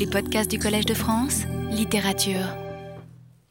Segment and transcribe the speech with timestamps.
[0.00, 2.56] Les podcasts du Collège de France, littérature.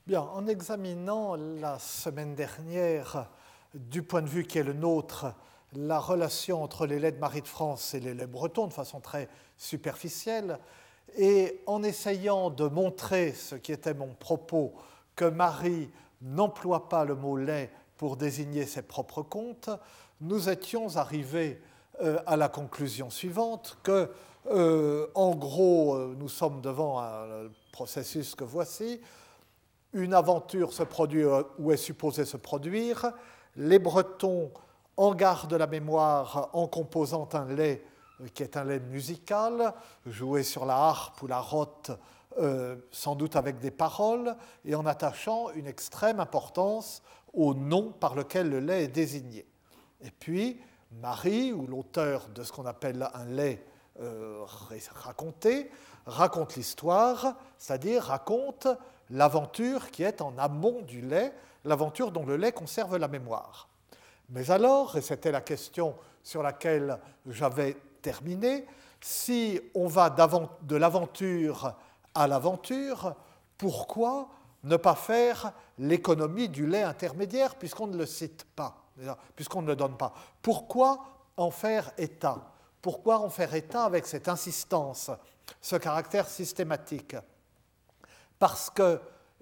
[0.07, 3.29] Bien, en examinant la semaine dernière,
[3.75, 5.27] du point de vue qui est le nôtre,
[5.73, 8.99] la relation entre les laits de Marie de France et les laits bretons de façon
[8.99, 10.57] très superficielle,
[11.15, 14.74] et en essayant de montrer ce qui était mon propos,
[15.16, 15.92] que Marie
[16.23, 19.70] n'emploie pas le mot lait pour désigner ses propres contes,
[20.20, 21.62] nous étions arrivés
[22.02, 24.09] euh, à la conclusion suivante que,
[24.48, 29.02] euh, en gros, euh, nous sommes devant un processus que voici.
[29.93, 31.25] Une aventure se produit
[31.57, 33.12] ou est supposée se produire.
[33.55, 34.52] Les Bretons
[34.98, 37.84] en gardent la mémoire en composant un lait
[38.34, 39.73] qui est un lait musical,
[40.05, 41.91] joué sur la harpe ou la rote,
[42.91, 47.01] sans doute avec des paroles, et en attachant une extrême importance
[47.34, 49.48] au nom par lequel le lait est désigné.
[50.01, 50.59] Et puis,
[50.91, 53.63] Marie, ou l'auteur de ce qu'on appelle un lait
[54.02, 54.45] euh,
[54.93, 55.70] raconté,
[56.05, 58.67] raconte l'histoire, c'est-à-dire raconte
[59.09, 61.34] l'aventure qui est en amont du lait,
[61.65, 63.67] l'aventure dont le lait conserve la mémoire.
[64.30, 68.66] Mais alors, et c'était la question sur laquelle j'avais terminé,
[69.02, 71.73] si on va de l'aventure
[72.14, 73.16] à l'aventure,
[73.58, 74.30] pourquoi
[74.64, 78.76] ne pas faire l'économie du lait intermédiaire puisqu'on ne le cite pas,
[79.36, 80.14] puisqu'on ne le donne pas?
[80.42, 81.00] Pourquoi
[81.38, 82.52] en faire état?
[82.82, 85.12] Pourquoi en faire état avec cette insistance,
[85.62, 87.16] ce caractère systématique?
[88.38, 89.00] Parce que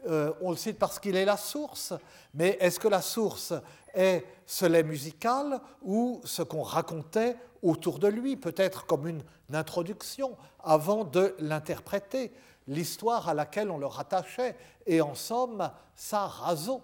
[0.08, 1.94] euh, on le cite parce qu'il est la source,
[2.34, 3.54] mais est-ce que la source
[3.94, 10.38] est ce lait musical ou ce qu'on racontait autour de lui, peut-être comme une introduction
[10.64, 12.32] avant de l'interpréter
[12.68, 16.82] l'histoire à laquelle on le rattachait, et en somme, sa raison?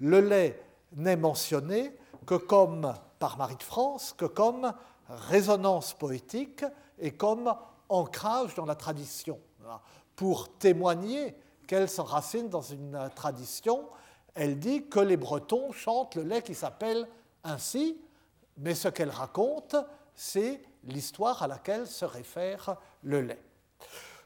[0.00, 1.96] Le lait n'est mentionné
[2.28, 4.74] que comme, par Marie de France, que comme
[5.08, 6.62] résonance poétique
[6.98, 7.54] et comme
[7.88, 9.40] ancrage dans la tradition.
[10.14, 11.34] Pour témoigner
[11.66, 13.88] qu'elle s'enracine dans une tradition,
[14.34, 17.08] elle dit que les Bretons chantent le lait qui s'appelle
[17.44, 17.98] ainsi,
[18.58, 19.76] mais ce qu'elle raconte,
[20.14, 23.42] c'est l'histoire à laquelle se réfère le lait.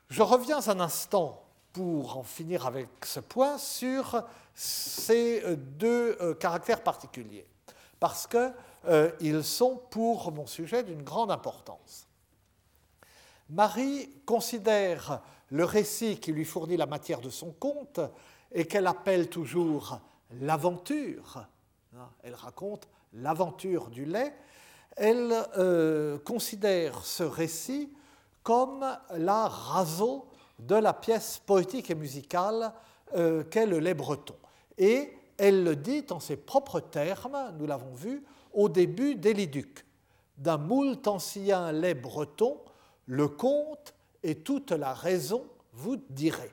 [0.09, 1.41] Je reviens un instant
[1.73, 4.25] pour en finir avec ce point sur
[4.57, 7.47] ces deux euh, caractères particuliers,
[8.03, 8.53] parce qu'ils
[8.89, 12.09] euh, sont pour mon sujet d'une grande importance.
[13.49, 15.21] Marie considère
[15.51, 18.01] le récit qui lui fournit la matière de son conte
[18.51, 20.01] et qu'elle appelle toujours
[20.41, 21.47] l'aventure.
[21.97, 24.35] Hein, elle raconte l'aventure du lait.
[24.97, 25.33] Elle
[26.25, 27.89] considère ce récit
[28.43, 30.27] comme la raso
[30.59, 32.73] de la pièce poétique et musicale
[33.15, 34.35] euh, qu'est le lait breton.
[34.77, 38.23] Et elle le dit en ses propres termes, nous l'avons vu,
[38.53, 39.85] au début d'Éliduc.
[40.39, 42.61] D'un moult ancien lait breton,
[43.07, 43.93] le conte
[44.23, 46.53] et toute la raison vous direz.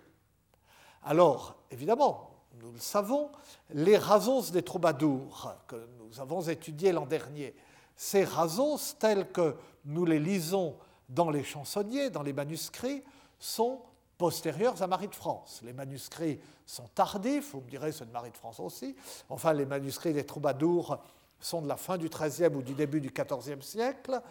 [1.04, 3.30] Alors, évidemment, nous le savons,
[3.70, 7.54] les rasos des troubadours que nous avons étudiés l'an dernier,
[7.96, 9.56] ces rasos tels que
[9.86, 10.76] nous les lisons
[11.10, 13.04] dans les chansonniers, dans les manuscrits,
[13.38, 13.82] sont
[14.20, 15.62] postérieurs à Marie de France.
[15.64, 18.96] Les manuscrits sont tardifs, vous me direz, c'est de Marie de France aussi.
[19.30, 21.00] Enfin, les manuscrits des troubadours
[21.40, 24.22] sont de la fin du XIIIe ou du début du XIVe siècle.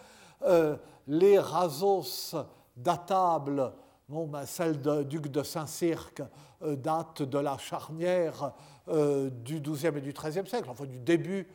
[0.43, 2.35] Euh, les rasos
[2.77, 3.73] datables,
[4.07, 6.21] bon, ben, celle du duc de Saint-Cirque
[6.61, 8.53] euh, date de la charnière
[8.89, 11.47] euh, du XIIe et du XIIIe siècle, enfin du début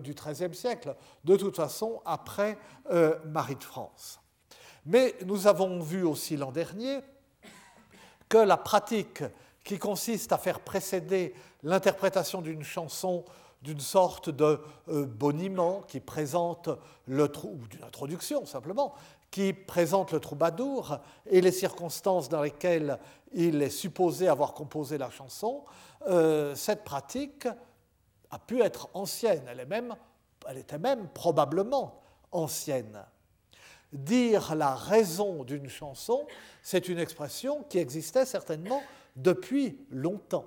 [0.00, 0.94] du XIIIe siècle,
[1.24, 2.58] de toute façon après
[3.24, 4.20] Marie de France.
[4.84, 7.00] Mais nous avons vu aussi l'an dernier
[8.32, 9.22] que la pratique
[9.62, 11.34] qui consiste à faire précéder
[11.64, 13.26] l'interprétation d'une chanson
[13.60, 16.70] d'une sorte de euh, boniment qui présente
[17.06, 18.94] le ou d'une introduction simplement,
[19.30, 22.98] qui présente le troubadour et les circonstances dans lesquelles
[23.34, 25.64] il est supposé avoir composé la chanson,
[26.08, 27.46] euh, cette pratique
[28.30, 29.94] a pu être ancienne, elle, est même,
[30.48, 32.00] elle était même probablement
[32.30, 33.04] ancienne
[33.92, 36.26] dire la raison d'une chanson,
[36.62, 38.82] c'est une expression qui existait certainement
[39.16, 40.46] depuis longtemps.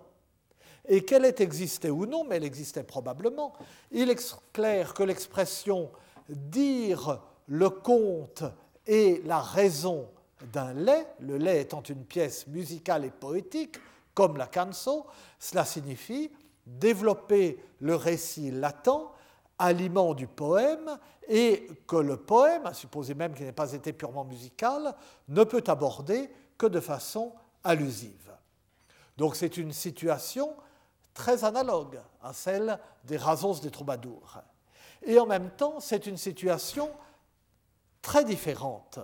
[0.88, 3.53] Et qu'elle ait existé ou non, mais elle existait probablement,
[3.92, 5.89] il est clair que l'expression
[6.30, 8.44] dire le conte
[8.86, 10.07] et la raison
[10.51, 13.77] d'un lait, le lait étant une pièce musicale et poétique,
[14.13, 15.06] comme la canso,
[15.39, 16.31] cela signifie
[16.65, 19.12] développer le récit latent
[19.57, 20.98] aliment du poème
[21.28, 24.96] et que le poème, à supposer même qu'il n'ait pas été purement musical,
[25.28, 28.31] ne peut aborder que de façon allusive.
[29.18, 30.56] Donc c'est une situation
[31.13, 34.40] très analogue à celle des rasos des troubadours.
[35.04, 36.92] Et en même temps, c'est une situation
[38.02, 39.00] très différente,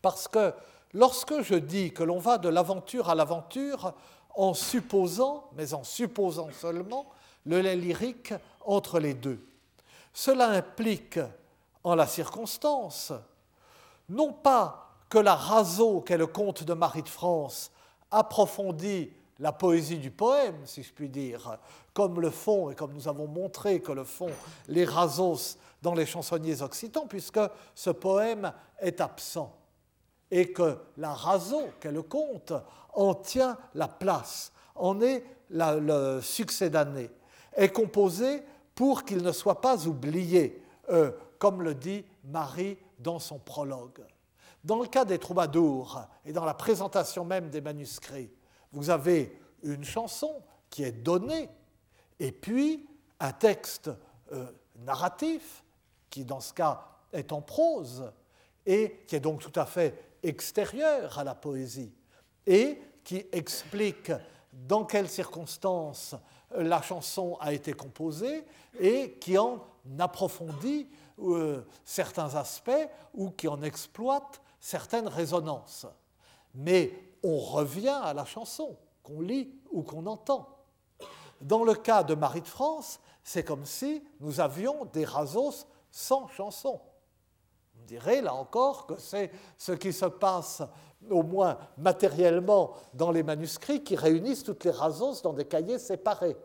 [0.00, 0.54] Parce que
[0.92, 3.94] lorsque je dis que l'on va de l'aventure à l'aventure,
[4.36, 7.08] en supposant, mais en supposant seulement,
[7.46, 9.44] le lait lyrique entre les deux,
[10.12, 11.18] cela implique,
[11.82, 13.12] en la circonstance,
[14.08, 17.70] non pas que la Raso, qu'est le conte de Marie de France,
[18.10, 21.58] approfondit la poésie du poème, si je puis dire,
[21.92, 24.30] comme le font, et comme nous avons montré que le font
[24.68, 27.40] les Rasos dans les chansonniers occitans, puisque
[27.74, 29.54] ce poème est absent,
[30.30, 32.52] et que la Raso, qu'est le conte,
[32.94, 37.10] en tient la place, en est le succès d'année,
[37.56, 38.42] est composé
[38.74, 44.04] pour qu'il ne soit pas oublié, euh, comme le dit Marie dans son prologue.
[44.64, 48.30] Dans le cas des troubadours et dans la présentation même des manuscrits,
[48.72, 51.48] vous avez une chanson qui est donnée
[52.18, 52.88] et puis
[53.20, 53.90] un texte
[54.32, 54.46] euh,
[54.78, 55.62] narratif
[56.10, 58.10] qui dans ce cas est en prose
[58.66, 61.92] et qui est donc tout à fait extérieur à la poésie
[62.46, 64.10] et qui explique
[64.52, 66.14] dans quelles circonstances
[66.56, 68.44] la chanson a été composée
[68.78, 69.64] et qui en
[69.98, 70.88] approfondit
[71.20, 75.86] euh, certains aspects ou qui en exploite certaines résonances.
[76.54, 76.92] Mais
[77.22, 80.48] on revient à la chanson, qu'on lit ou qu'on entend.
[81.40, 86.28] Dans le cas de Marie de France, c'est comme si nous avions des rasos sans
[86.28, 86.80] chanson.
[87.86, 90.62] Dirait là encore que c'est ce qui se passe
[91.10, 96.36] au moins matériellement dans les manuscrits qui réunissent toutes les rasos dans des cahiers séparés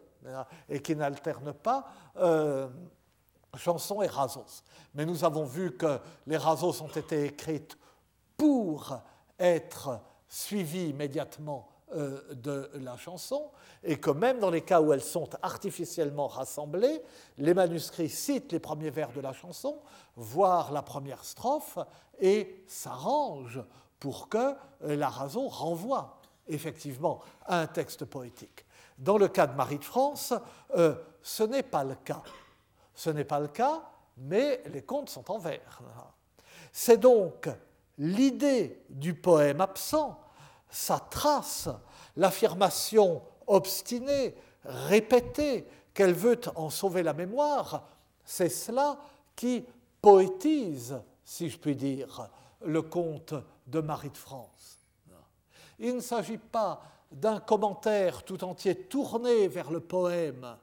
[0.67, 1.85] et qui n'alternent pas
[2.17, 2.67] euh,
[3.55, 4.63] chanson et rasos.
[4.93, 7.77] Mais nous avons vu que les rasos ont été écrites
[8.35, 8.97] pour
[9.37, 13.49] être suivies immédiatement de la chanson,
[13.83, 17.01] et que même dans les cas où elles sont artificiellement rassemblées,
[17.37, 19.79] les manuscrits citent les premiers vers de la chanson,
[20.15, 21.79] voire la première strophe,
[22.19, 23.63] et s'arrangent
[23.99, 28.65] pour que euh, la raison renvoie effectivement à un texte poétique.
[28.97, 30.33] Dans le cas de Marie de France,
[30.75, 32.21] euh, ce n'est pas le cas.
[32.93, 33.81] Ce n'est pas le cas,
[34.17, 35.81] mais les contes sont en vers.
[36.71, 37.49] C'est donc
[37.97, 40.19] l'idée du poème absent
[40.69, 41.69] sa trace,
[42.15, 47.87] l'affirmation obstinée, répétée, qu'elle veut en sauver la mémoire,
[48.23, 48.97] c'est cela
[49.35, 49.65] qui
[50.01, 52.29] poétise, si je puis dire,
[52.61, 53.33] le conte
[53.67, 54.77] de Marie de France.
[55.79, 56.81] Il ne s'agit pas
[57.11, 60.57] d'un commentaire tout entier tourné vers le poème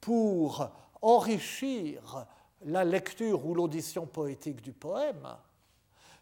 [0.00, 0.70] pour
[1.02, 2.26] enrichir
[2.64, 5.28] la lecture ou l'audition poétique du poème.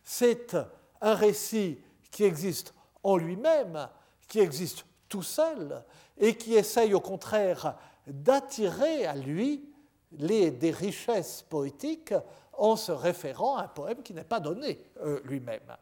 [0.03, 0.57] C'est
[1.01, 1.79] un récit
[2.11, 3.89] qui existe en lui-même,
[4.29, 5.85] qui existe tout seul,
[6.19, 7.77] et qui essaye au contraire
[8.07, 9.69] d'attirer à lui
[10.13, 12.15] les, des richesses poétiques
[12.53, 15.77] en se référant à un poème qui n'est pas donné euh, lui-même.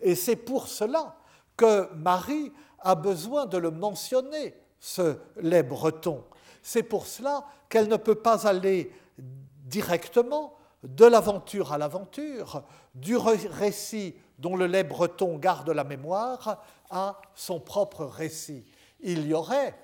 [0.00, 1.16] Et c'est pour cela
[1.56, 6.24] que Marie a besoin de le mentionner, ce lait breton.
[6.62, 12.62] C'est pour cela qu'elle ne peut pas aller directement de l'aventure à l'aventure,
[12.94, 18.64] du récit dont le lait breton garde la mémoire à son propre récit.
[19.00, 19.74] Il y aurait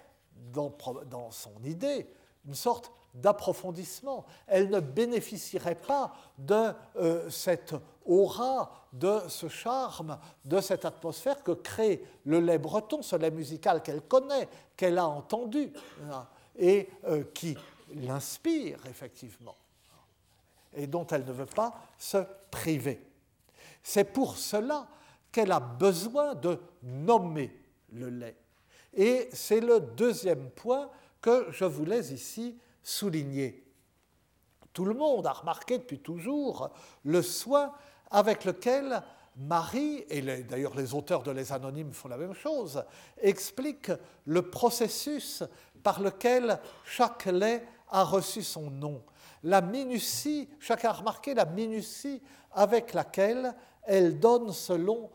[0.52, 2.06] dans, son idée
[2.46, 4.24] une sorte d'approfondissement.
[4.46, 7.74] Elle ne bénéficierait pas de euh, cette
[8.06, 13.82] aura, de ce charme, de cette atmosphère que crée le lait breton, ce lait musical
[13.82, 15.72] qu'elle connaît, qu'elle a entendu,
[16.10, 16.26] hein,
[16.56, 17.56] et euh, qui
[17.94, 19.56] l'inspire effectivement,
[20.74, 22.19] et dont elle ne veut pas se
[22.50, 23.00] priver.
[23.82, 24.86] C'est pour cela
[25.31, 27.56] qu'elle a besoin de nommer
[27.93, 28.36] le lait.
[28.94, 33.64] Et c'est le deuxième point que je voulais ici souligner.
[34.72, 36.70] Tout le monde a remarqué depuis toujours
[37.05, 37.72] le soin
[38.10, 39.02] avec lequel
[39.36, 42.84] Marie, et d'ailleurs les auteurs de Les Anonymes font la même chose,
[43.20, 43.93] expliquent
[44.26, 45.43] le processus
[45.82, 49.02] par lequel chaque lait a reçu son nom.
[49.44, 52.22] La minutie, chacun a remarqué la minutie
[52.53, 55.11] avec laquelle elle donne ce nom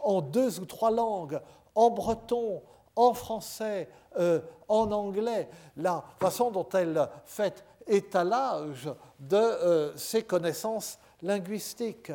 [0.00, 1.40] en deux ou trois langues,
[1.74, 2.62] en breton,
[2.96, 10.98] en français, euh, en anglais, la façon dont elle fait étalage de euh, ses connaissances
[11.22, 12.12] linguistiques.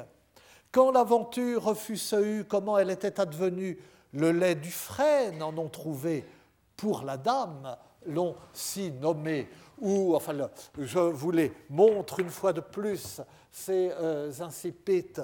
[0.72, 3.80] Quand l'aventure fut eue, comment elle était advenue?
[4.14, 6.26] Le lait du frêne en ont trouvé
[6.76, 7.76] pour la dame,
[8.08, 9.48] l'ont si nommé.
[9.80, 10.34] Ou, enfin,
[10.78, 13.22] je vous les montre une fois de plus,
[13.52, 15.22] ces euh, incipites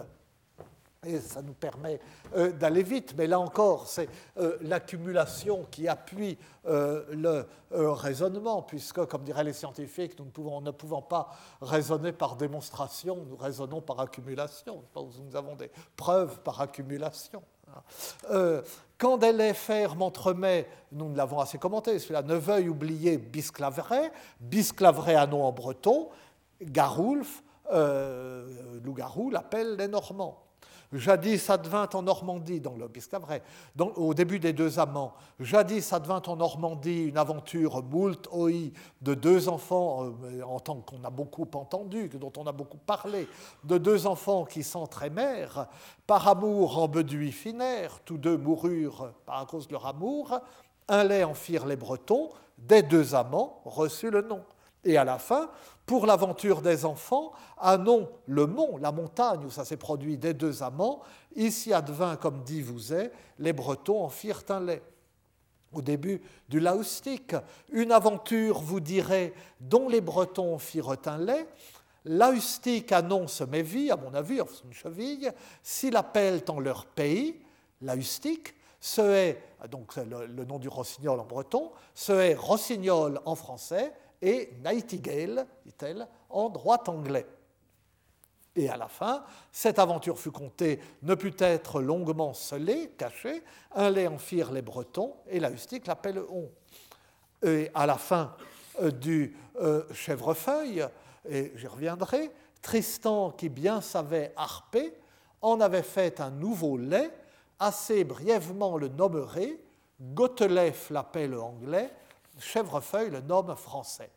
[1.06, 2.00] et ça nous permet
[2.36, 9.04] euh, d'aller vite, mais là encore, c'est euh, l'accumulation qui appuie euh, le raisonnement, puisque,
[9.06, 10.26] comme diraient les scientifiques, nous
[10.62, 14.84] ne pouvons, pas raisonner par démonstration, nous raisonnons par accumulation.
[14.96, 17.42] Nous avons des preuves par accumulation.
[18.98, 25.28] Quand Delay faire m'entremet, nous l'avons assez commenté, celui-là, ne veuille oublier bisclaveret, bisclaveret à
[25.28, 26.10] nom en breton,
[26.62, 30.40] Garoulf, loup-garou, l'appelle les Normands.
[30.94, 32.88] Jadis advint en Normandie, dans le
[33.20, 33.42] vrai,
[33.96, 38.72] au début des deux amants, jadis advint en Normandie une aventure moult oi
[39.02, 43.28] de deux enfants, euh, en tant qu'on a beaucoup entendu, dont on a beaucoup parlé,
[43.64, 45.68] de deux enfants qui s'entraînèrent,
[46.06, 50.40] par amour en beduit finèrent, tous deux moururent à cause de leur amour,
[50.88, 54.44] un lait en firent les Bretons, des deux amants reçut le nom.
[54.86, 55.50] Et à la fin,
[55.86, 57.34] pour l'aventure des enfants,
[57.78, 61.02] nom le mont, la montagne où ça s'est produit des deux amants,
[61.36, 64.82] ici advint, comme dit est, les Bretons en firent un lait.
[65.74, 67.36] Au début du laustique,
[67.72, 71.48] une aventure, vous direz, dont les Bretons firent un lait.
[72.06, 75.32] Laustique annonce mes vies, à mon avis, une cheville,
[75.64, 77.42] s'ils appellent en leur pays,
[77.82, 83.36] laustique, ce est, donc le, le nom du rossignol en breton, ce est rossignol en
[83.36, 87.28] français, et Nightingale, dit-elle, en droit anglais.
[88.56, 93.44] Et à la fin, cette aventure fut contée, ne put être longuement scellée, cachée,
[93.76, 96.50] un lait en firent les Bretons, et la hustique l'appelle on.
[97.46, 98.36] Et à la fin
[98.82, 100.86] euh, du euh, chèvrefeuille,
[101.28, 104.94] et j'y reviendrai, Tristan, qui bien savait harper,
[105.42, 107.12] en avait fait un nouveau lait,
[107.60, 109.60] assez brièvement le nommerait,
[110.00, 111.92] Gotelef l'appelle anglais,
[112.44, 114.10] Chèvrefeuille le nomme français.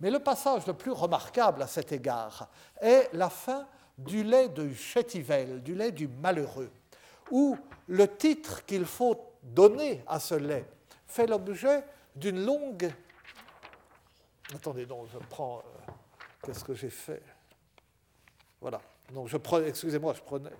[0.00, 2.48] Mais le passage le plus remarquable à cet égard
[2.80, 6.70] est la fin du lait de Chétivel, du lait du malheureux,
[7.30, 7.56] où
[7.88, 10.66] le titre qu'il faut donner à ce lait
[11.06, 11.82] fait l'objet
[12.14, 12.92] d'une longue...
[14.54, 15.58] Attendez, donc je prends...
[15.58, 15.92] Euh,
[16.42, 17.22] qu'est-ce que j'ai fait?
[18.60, 18.80] Voilà.
[19.12, 19.36] Donc je.
[19.66, 20.50] Excusez-moi, je prenais...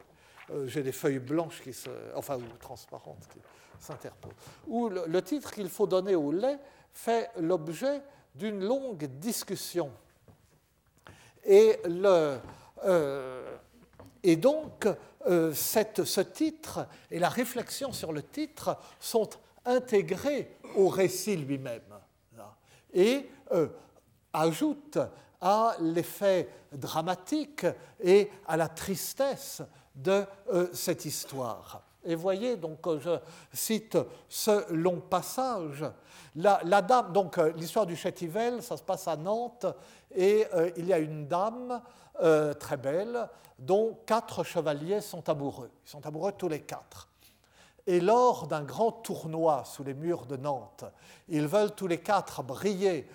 [0.50, 1.91] Euh, j'ai des feuilles blanches qui se...
[2.15, 3.38] Enfin, ou transparentes qui
[3.79, 4.33] s'interposent.
[4.67, 6.59] Où le titre qu'il faut donner au lait
[6.97, 8.00] fait l'objet
[8.35, 9.93] d'une longue discussion.
[11.45, 12.38] Et, euh,
[14.38, 14.88] donc,
[15.26, 19.29] euh, cette, ce titre et la réflexion sur le titre sont
[19.67, 21.83] intégrés au récit lui-même
[22.95, 23.69] et euh,
[24.33, 24.99] ajoutent
[25.41, 27.67] à l'effet dramatique
[28.03, 29.62] et à la tristesse
[29.95, 30.25] de
[30.73, 31.86] cette histoire.
[32.07, 33.19] Et voyez, donc je
[33.53, 33.99] cite
[34.29, 35.85] ce long passage
[36.37, 39.67] la, dame, donc euh, l'histoire du Chétivel, ça se passe à Nantes,
[40.15, 41.81] et euh, il y a une dame
[42.23, 45.71] euh, très belle dont quatre chevaliers sont amoureux.
[45.87, 47.09] Ils sont amoureux tous les quatre.
[47.87, 50.85] Et lors d'un grand tournoi sous les murs de Nantes,
[51.29, 53.09] ils veulent tous les quatre briller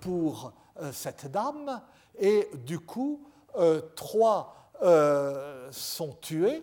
[0.00, 0.52] pour
[0.92, 1.82] cette dame,
[2.16, 3.24] et du coup,
[3.96, 4.70] trois
[5.72, 6.62] sont tués,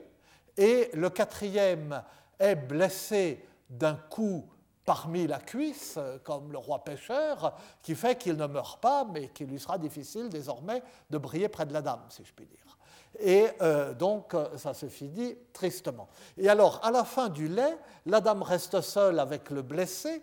[0.59, 2.03] et le quatrième
[2.37, 4.45] est blessé d'un coup
[4.83, 9.29] parmi la cuisse, euh, comme le roi pêcheur, qui fait qu'il ne meurt pas, mais
[9.29, 12.77] qu'il lui sera difficile désormais de briller près de la dame, si je puis dire.
[13.19, 16.09] Et euh, donc, euh, ça se finit tristement.
[16.37, 20.21] Et alors, à la fin du lait, la dame reste seule avec le blessé,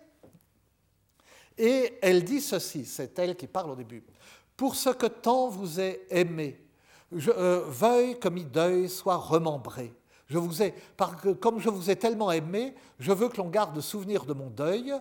[1.57, 4.05] et elle dit ceci, c'est elle qui parle au début.
[4.55, 6.63] Pour ce que tant vous ai aimé,
[7.11, 9.93] je, veuille que mi deuil soit remembré.
[10.27, 10.73] Je vous ai,
[11.39, 14.93] comme je vous ai tellement aimé, je veux que l'on garde souvenir de mon deuil,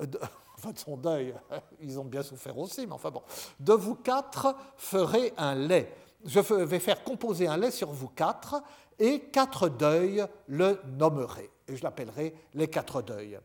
[0.00, 0.06] euh,
[0.56, 1.34] enfin de son deuil,
[1.80, 3.22] ils ont bien souffert aussi, mais enfin bon,
[3.60, 5.94] de vous quatre ferai un lait.
[6.24, 8.62] Je vais faire composer un lait sur vous quatre,
[8.98, 13.38] et quatre deuils le nommeraient, et je l'appellerai les quatre deuils.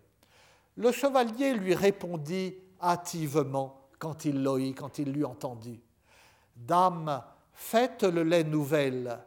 [0.76, 5.82] Le chevalier lui répondit hâtivement quand il l'oït, quand il l'eut entendu.
[6.56, 9.20] Dame, faites le lait nouvelle,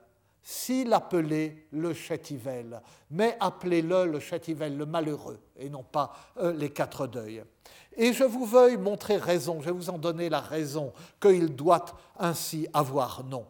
[0.50, 6.71] s'il appelait le Chétivel, mais appelez-le le Chétivel, le malheureux, et non pas euh, les
[6.71, 7.45] quatre deuils.
[7.97, 11.85] Et je vous veuille montrer raison, je vais vous en donner la raison, qu'il doit
[12.19, 13.47] ainsi avoir nom.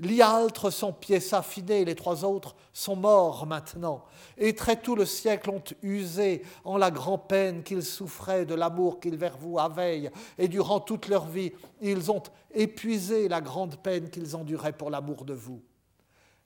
[0.00, 4.04] Lialtre, son pied s'affiné, les trois autres sont morts maintenant,
[4.36, 8.98] et très tout le siècle ont usé en la grande peine qu'ils souffraient de l'amour
[8.98, 14.10] qu'ils vers vous aveillent, et durant toute leur vie, ils ont épuisé la grande peine
[14.10, 15.62] qu'ils enduraient pour l'amour de vous.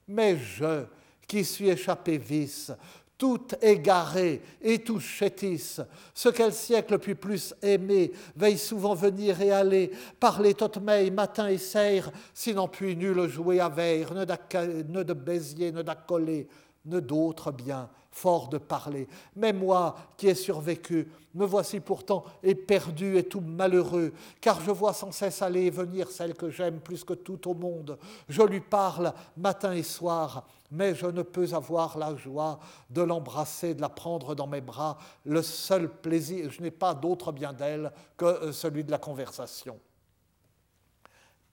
[0.09, 0.85] Mais je,
[1.27, 2.73] qui suis échappé vice,
[3.17, 5.81] tout égaré et tout chétisse,
[6.13, 11.59] ce qu'elle siècle puis plus aimé, veille souvent venir et aller, parler totmeil matin et
[11.59, 16.49] serre, sinon puis nul jouer à veille, ne de Béziers, ne d'accolé,
[16.87, 19.07] ne d'autres bien, fort de parler.
[19.37, 24.93] Mais moi, qui ai survécu, me voici pourtant éperdu et tout malheureux, car je vois
[24.93, 27.99] sans cesse aller et venir celle que j'aime plus que tout au monde.
[28.29, 32.59] Je lui parle matin et soir, mais je ne peux avoir la joie
[32.91, 34.99] de l'embrasser, de la prendre dans mes bras.
[35.25, 39.79] Le seul plaisir, je n'ai pas d'autre bien d'elle que euh, celui de la conversation.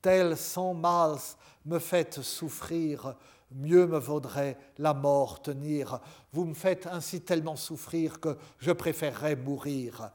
[0.01, 1.17] Tel sans mal
[1.65, 3.15] me faites souffrir,
[3.55, 5.99] mieux me vaudrait la mort tenir.
[6.33, 10.11] Vous me faites ainsi tellement souffrir que je préférerais mourir.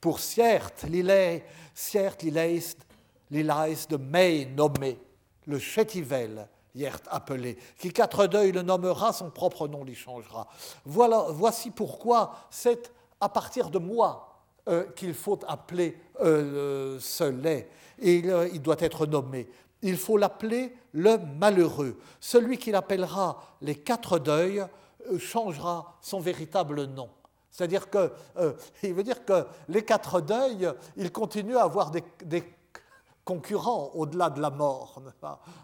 [0.00, 1.42] Pour certes, l'île
[1.74, 4.98] certes, de May nommé,
[5.46, 10.48] le chétivel, hier appelé, qui quatre deuils le nommera, son propre nom l'y changera.
[10.84, 14.28] Voilà, voici pourquoi c'est à partir de moi
[14.68, 17.68] euh, qu'il faut appeler euh, ce lait.
[17.98, 19.48] Et euh, il doit être nommé
[19.82, 21.98] il faut l'appeler le malheureux.
[22.20, 24.64] Celui qui l'appellera les quatre deuils
[25.10, 27.10] euh, changera son véritable nom.
[27.50, 32.02] C'est-à-dire que, euh, veut dire que les quatre deuils, ils continuent à avoir des,
[33.24, 35.00] concurrents au-delà de la mort.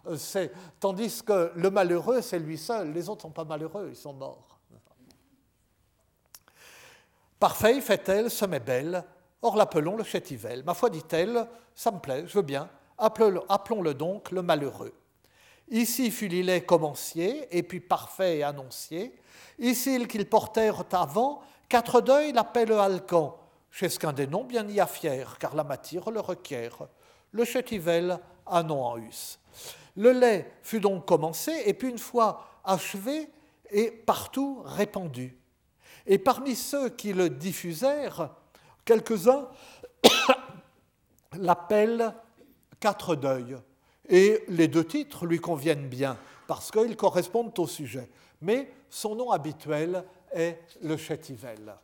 [0.06, 0.48] Euh,
[0.78, 2.92] tandis que le malheureux, c'est lui seul.
[2.92, 4.58] Les autres ne sont pas malheureux, ils sont morts.
[7.40, 9.04] Parfait, fait-elle, se met belle.
[9.42, 10.64] Or l'appelons le chétivel.
[10.64, 12.68] Ma foi, dit-elle, ça me plaît, je veux bien.
[12.98, 14.94] Appelons-le donc le malheureux.
[15.70, 19.14] Ici fut l'îlet commencier, et puis parfait et annoncié.
[19.58, 23.38] Ici qu'ils portèrent avant, quatre deuils l'appellent Alcan.
[23.70, 26.88] Chez ce qu'un des noms bien y a fier, car la matière le requiert.
[27.32, 29.38] Le chétivel a nom en us.
[29.96, 33.28] Le lait fut donc commencé, et puis une fois achevé,
[33.70, 35.36] et partout répandu.
[36.06, 38.30] Et parmi ceux qui le diffusèrent,
[38.86, 39.48] quelques-uns
[41.36, 42.14] l'appellent
[42.80, 43.56] quatre deuils.
[44.08, 46.16] Et les deux titres lui conviennent bien
[46.46, 48.08] parce qu'ils correspondent au sujet.
[48.40, 51.74] Mais son nom habituel est le Chétivel.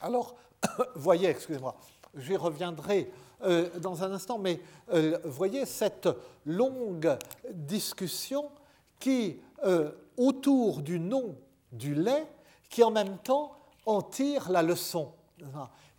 [0.00, 0.34] Alors,
[0.96, 1.76] voyez, excusez-moi,
[2.16, 3.10] j'y reviendrai
[3.42, 4.60] euh, dans un instant, mais
[4.92, 6.08] euh, voyez cette
[6.44, 7.16] longue
[7.52, 8.50] discussion
[8.98, 11.36] qui, euh, autour du nom
[11.72, 12.26] du lait,
[12.68, 15.12] qui en même temps en tire la leçon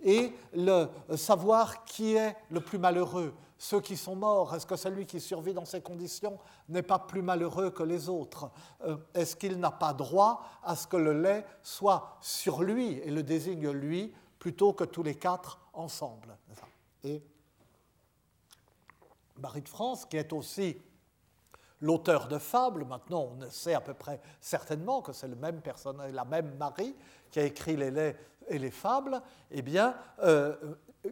[0.03, 5.05] et le savoir qui est le plus malheureux, ceux qui sont morts, est-ce que celui
[5.05, 8.49] qui survit dans ces conditions n'est pas plus malheureux que les autres?
[8.83, 13.11] Euh, Est-ce qu'il n'a pas droit à ce que le lait soit sur lui et
[13.11, 16.35] le désigne lui plutôt que tous les quatre ensemble?
[17.03, 17.21] Et
[19.37, 20.81] Marie de France, qui est aussi
[21.81, 26.11] l'auteur de fables, maintenant on sait à peu près certainement que c'est le même personnage,
[26.13, 26.95] la même Marie
[27.29, 29.21] qui a écrit les laits et les fables,
[29.51, 30.55] eh bien, euh,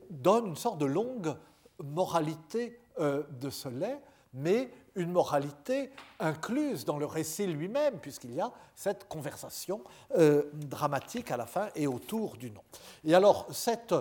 [0.09, 1.35] donne une sorte de longue
[1.83, 3.97] moralité euh, de ce lait,
[4.33, 9.81] mais une moralité incluse dans le récit lui-même, puisqu'il y a cette conversation
[10.17, 12.61] euh, dramatique à la fin et autour du nom.
[13.05, 13.95] Et alors, cette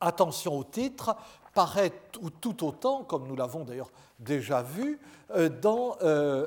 [0.00, 1.16] attention au titre
[1.52, 1.92] paraît
[2.40, 5.00] tout autant, comme nous l'avons d'ailleurs déjà vu,
[5.34, 5.96] euh, dans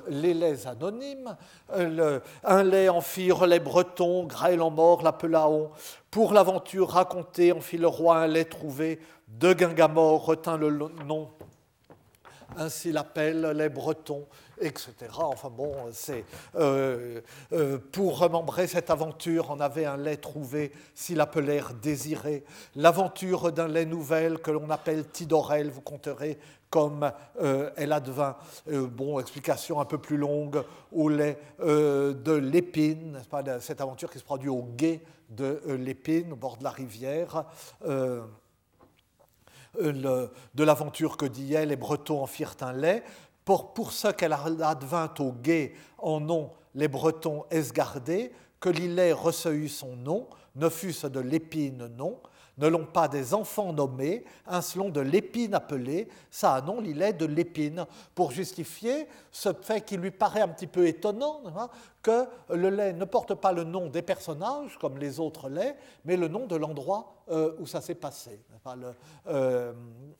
[0.07, 1.35] les laits anonymes.
[1.69, 5.69] un lait en fit relais breton, Graël en mort l'appela on.
[6.09, 8.99] Pour l'aventure racontée, en fit le roi un lait trouvé,
[9.39, 11.29] de Guingamore retint le nom,
[12.57, 14.27] ainsi l'appellent les Bretons,
[14.59, 14.93] etc.
[15.17, 16.23] Enfin bon, c'est
[16.55, 17.21] euh,
[17.53, 22.43] euh, pour remembrer cette aventure, on avait un lait trouvé, s'il l'appelèrent désiré.
[22.75, 26.37] L'aventure d'un lait nouvel que l'on appelle Tidorel, vous compterez
[26.69, 28.37] comme euh, elle advint.
[28.67, 30.63] bon, explication un peu plus longue
[30.93, 33.21] au lait de l'épine,
[33.59, 37.45] cette aventure qui se produit au guet de l'épine, au bord de la rivière.
[39.79, 43.03] De l'aventure que dit les Bretons en firent un lait.
[43.45, 49.67] Pour, pour ce qu'elle advint au guet en nom, les Bretons esgardés, que l'îlet reçut
[49.67, 52.19] son nom, ne fût-ce de l'épine non,
[52.57, 57.13] ne l'ont pas des enfants nommés, un selon de l'épine appelé, ça a nom l'îlet
[57.13, 61.69] de l'épine, pour justifier ce fait qui lui paraît un petit peu étonnant, hein,
[62.01, 66.17] que le lait ne porte pas le nom des personnages, comme les autres laits, mais
[66.17, 68.41] le nom de l'endroit euh, où ça s'est passé,
[68.75, 68.93] le,
[69.27, 69.73] euh,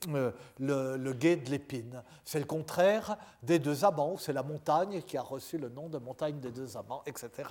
[0.08, 2.02] euh, de l'épine.
[2.24, 5.98] C'est le contraire des deux amants, c'est la montagne qui a reçu le nom de
[5.98, 7.48] montagne des deux amants, etc.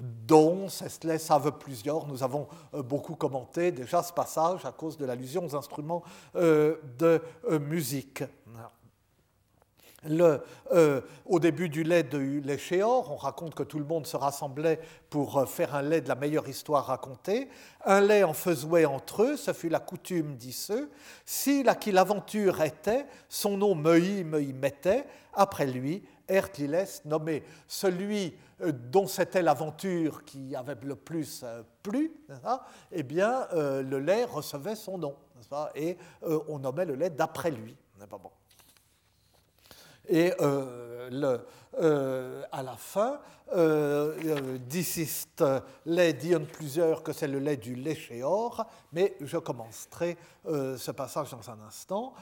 [0.00, 0.66] dont
[1.04, 5.54] lait savent plusieurs, nous avons beaucoup commenté déjà ce passage à cause de l'allusion aux
[5.54, 6.02] instruments
[6.34, 7.22] de
[7.60, 8.24] musique.
[10.10, 14.80] Euh, au début du lait de l'échéor, on raconte que tout le monde se rassemblait
[15.10, 17.48] pour euh, faire un lait de la meilleure histoire racontée.
[17.84, 20.90] Un lait en faisait entre eux, ce fut la coutume, dit ceux.
[21.24, 27.42] Si qui l'aventure était, son nom Mei me y mettait, après lui, Ertiles nommé.
[27.68, 31.44] Celui euh, dont c'était l'aventure qui avait le plus
[31.82, 32.12] plu,
[32.92, 35.16] eh bien, le lait recevait son nom,
[35.74, 35.98] et
[36.48, 37.76] on nommait le lait d'après lui.
[38.10, 38.30] Bon.
[40.08, 41.40] Et euh,
[41.80, 43.20] euh, à la fin,
[43.54, 45.44] euh, diciste
[45.86, 51.50] lait dit plusieurs que c'est le lait du léchéor, mais je commencerai ce passage dans
[51.50, 52.14] un instant,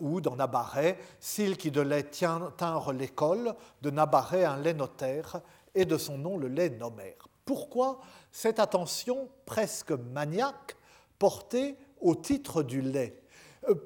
[0.00, 5.40] où dans Nabaret, s'il qui de lait tinrent l'école, de Nabaret un lait notaire,
[5.74, 7.28] et de son nom le lait nomère.
[7.44, 8.00] Pourquoi
[8.32, 10.76] cette attention presque maniaque
[11.18, 13.22] portée au titre du lait,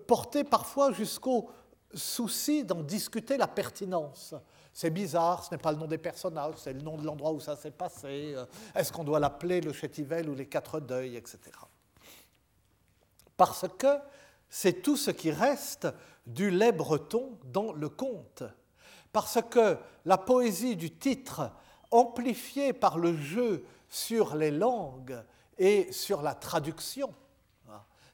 [0.06, 1.50] portée parfois jusqu'au
[1.94, 4.34] souci d'en discuter la pertinence.
[4.72, 7.40] C'est bizarre, ce n'est pas le nom des personnages, c'est le nom de l'endroit où
[7.40, 8.34] ça s'est passé.
[8.36, 11.38] Euh, est-ce qu'on doit l'appeler le Chétivel ou les Quatre Deuils, etc.
[13.36, 13.98] Parce que
[14.48, 15.88] c'est tout ce qui reste
[16.26, 18.44] du lait breton dans le conte.
[19.12, 21.50] Parce que la poésie du titre,
[21.90, 25.20] amplifiée par le jeu sur les langues
[25.58, 27.12] et sur la traduction,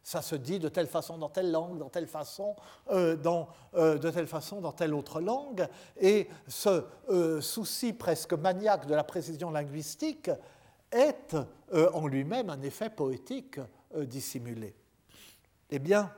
[0.06, 2.54] ça se dit de telle façon dans telle langue, dans telle façon,
[2.92, 3.16] euh,
[3.74, 5.66] euh, de telle façon dans telle autre langue.
[6.00, 10.30] Et ce euh, souci presque maniaque de la précision linguistique
[10.92, 11.36] est
[11.72, 13.58] en lui-même un effet poétique
[13.96, 14.76] dissimulé.
[15.70, 16.12] Eh bien,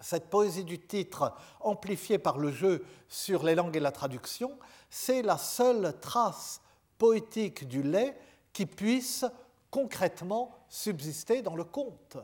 [0.00, 4.58] cette poésie du titre, amplifiée par le jeu sur les langues et la traduction,
[4.88, 6.62] c'est la seule trace
[6.96, 8.16] poétique du lait
[8.54, 9.26] qui puisse
[9.70, 12.16] concrètement subsister dans le conte.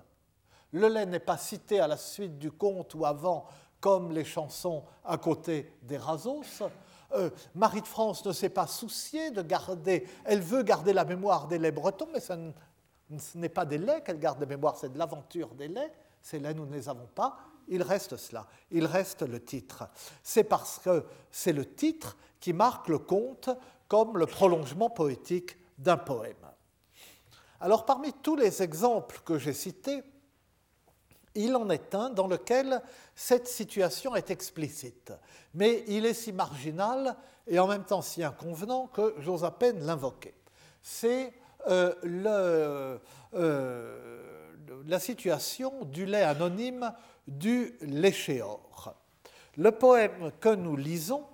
[0.72, 3.46] Le lait n'est pas cité à la suite du conte ou avant,
[3.80, 6.62] comme les chansons à côté des Rasos.
[7.12, 11.48] Euh, Marie de France ne s'est pas souciée de garder, elle veut garder la mémoire
[11.48, 14.98] des laits bretons, mais ce n'est pas des laits qu'elle garde de mémoire, c'est de
[14.98, 15.92] l'aventure des laits.
[16.20, 17.38] Ces laits, nous ne les avons pas.
[17.68, 19.88] Il reste cela, il reste le titre.
[20.22, 23.50] C'est parce que c'est le titre qui marque le conte
[23.88, 26.34] comme le prolongement poétique d'un poème.
[27.60, 30.02] Alors parmi tous les exemples que j'ai cités,
[31.34, 32.80] il en est un dans lequel
[33.14, 35.12] cette situation est explicite,
[35.54, 39.84] mais il est si marginal et en même temps si inconvenant que j'ose à peine
[39.84, 40.34] l'invoquer.
[40.82, 41.32] C'est
[41.68, 41.94] euh,
[43.34, 44.22] euh,
[44.86, 46.92] la situation du lait anonyme
[47.26, 48.94] du léchéor.
[49.56, 51.24] Le poème que nous lisons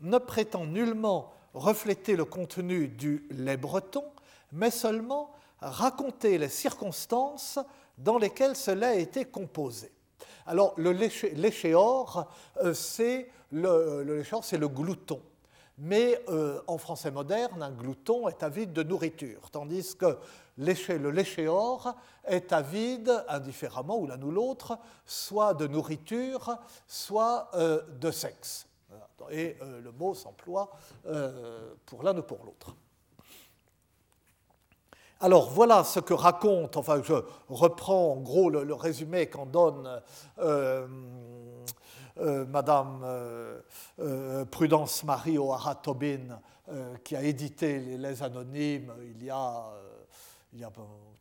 [0.00, 4.04] ne prétend nullement refléter le contenu du lait breton,
[4.52, 7.58] mais seulement raconter les circonstances
[7.98, 9.90] dans lesquels cela a été composé.
[10.46, 12.30] Alors, le léchéor,
[12.62, 15.20] euh, c'est le, le, c'est le glouton.
[15.78, 20.16] Mais euh, en français moderne, un glouton est avide de nourriture, tandis que
[20.56, 28.10] le léchéor est avide, indifféremment, ou l'un ou l'autre, soit de nourriture, soit euh, de
[28.10, 28.66] sexe.
[29.30, 30.70] Et le mot s'emploie
[31.86, 32.76] pour l'un ou pour l'autre.
[35.20, 37.14] Alors voilà ce que raconte, enfin je
[37.48, 40.02] reprends en gros le, résumé qu'en donne
[40.38, 40.86] euh,
[42.18, 46.38] euh, Madame euh, Prudence Marie O'Hara Tobin,
[47.02, 49.64] qui a édité Les, Anonymes il y a,
[50.52, 50.70] il y a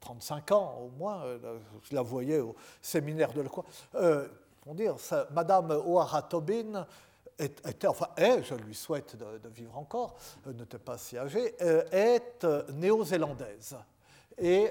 [0.02, 1.22] 35 ans au moins,
[1.84, 3.64] je la voyais au séminaire de quoi.
[4.66, 4.76] on
[5.32, 6.86] Madame O'Hara Tobin
[7.40, 10.16] était, enfin est, je lui souhaite de, vivre encore,
[10.48, 13.78] euh, n'était pas si âgée, euh, est euh, néo-zélandaise.
[14.38, 14.70] Et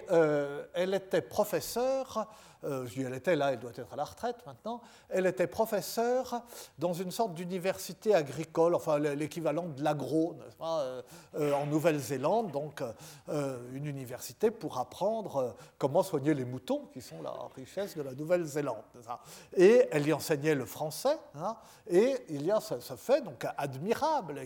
[0.74, 2.30] elle était professeure
[2.64, 6.42] euh, elle était là, elle doit être à la retraite maintenant, elle était professeure
[6.78, 11.02] dans une sorte d'université agricole, enfin l'équivalent de l'agro, euh,
[11.36, 12.82] euh, en Nouvelle-Zélande, donc
[13.28, 18.76] une université pour apprendre comment soigner les moutons, qui sont la richesse de la Nouvelle-Zélande.
[19.56, 21.56] Et elle y enseignait le français, hein,
[21.88, 24.40] et il y a ce, fait donc admirable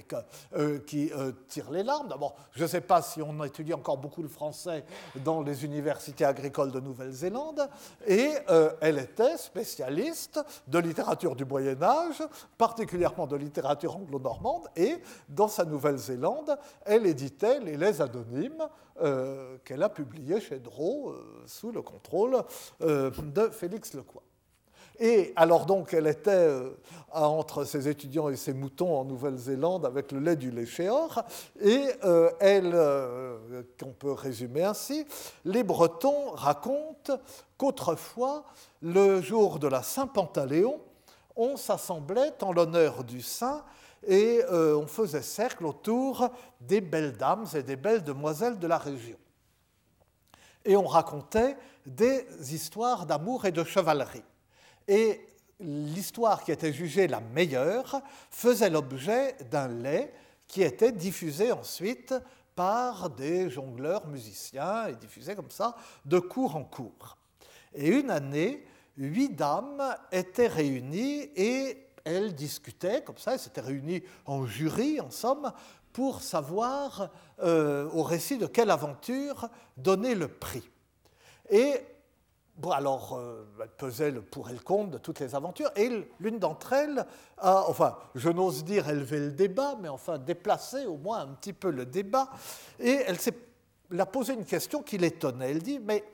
[0.87, 1.11] qui
[1.48, 2.09] tire les larmes.
[2.09, 4.85] D'abord, je ne sais pas si on étudie encore beaucoup le français
[5.16, 7.68] dans les universités agricoles de Nouvelle-Zélande,
[8.09, 12.23] et euh, elle était spécialiste de littérature du Moyen Âge,
[12.57, 14.97] particulièrement de littérature anglo-normande, et
[15.29, 18.66] dans sa Nouvelle-Zélande, elle éditait les Laits anonymes
[19.03, 22.42] euh, qu'elle a publiés chez Drault euh, sous le contrôle
[22.81, 24.23] de Félix Lecoy.
[25.00, 26.70] Et alors donc, elle était euh,
[27.12, 31.22] entre ses étudiants et ses moutons en Nouvelle-Zélande avec le lait du léchéor,
[31.61, 35.06] et euh, elle, euh, qu'on peut résumer ainsi,
[35.44, 37.18] les Bretons racontent
[37.56, 38.44] qu'autrefois,
[38.82, 40.80] le jour de la Saint-Pantaléon,
[41.37, 43.62] on s'assemblait en l'honneur du saint
[44.06, 46.30] et on faisait cercle autour
[46.61, 49.16] des belles dames et des belles demoiselles de la région.
[50.64, 51.56] Et on racontait
[51.87, 54.22] des histoires d'amour et de chevalerie.
[54.88, 55.20] Et
[55.61, 60.12] l'histoire qui était jugée la meilleure faisait l'objet d'un lait
[60.46, 62.14] qui était diffusé ensuite
[62.57, 67.16] par des jongleurs musiciens et diffusé comme ça de cours en cours.
[67.74, 68.64] Et une année,
[68.96, 75.11] huit dames étaient réunies et elles discutaient, comme ça, elles s'étaient réunies en jury, en
[75.11, 75.53] somme,
[75.92, 80.68] pour savoir euh, au récit de quelle aventure donner le prix.
[81.51, 81.74] Et
[82.59, 85.88] Bon, alors, euh, elle pesait le pour et le contre de toutes les aventures, et
[86.18, 87.07] l'une d'entre elles
[87.38, 91.53] a, enfin, je n'ose dire élever le débat, mais enfin déplacer au moins un petit
[91.53, 92.29] peu le débat,
[92.81, 93.35] et elle s'est
[93.97, 95.51] a posé une question qui l'étonnait.
[95.51, 96.05] Elle dit, mais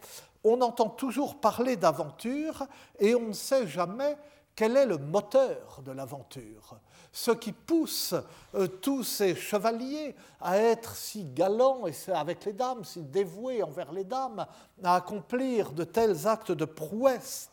[0.44, 2.66] on entend toujours parler d'aventure,
[2.98, 4.16] et on ne sait jamais
[4.54, 6.78] quel est le moteur de l'aventure
[7.16, 8.12] Ce qui pousse
[8.56, 13.92] euh, tous ces chevaliers à être si galants et avec les dames, si dévoués envers
[13.92, 14.44] les dames,
[14.82, 17.52] à accomplir de tels actes de prouesse.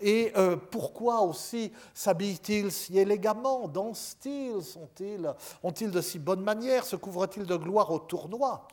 [0.00, 5.32] Et euh, pourquoi aussi s'habillent-ils si élégamment Dansent-ils Sont-ils,
[5.62, 8.66] Ont-ils de si bonnes manières Se couvrent-ils de gloire au tournoi?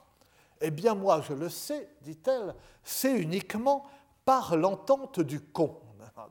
[0.61, 3.85] Eh bien, moi, je le sais, dit-elle, c'est uniquement
[4.25, 5.77] par l'entente du con.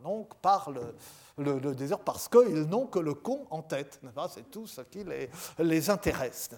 [0.02, 0.94] Donc par le,
[1.74, 4.00] désir, parce qu'ils n'ont que le con en tête.
[4.28, 6.50] C'est tout ce qui les, les intéresse.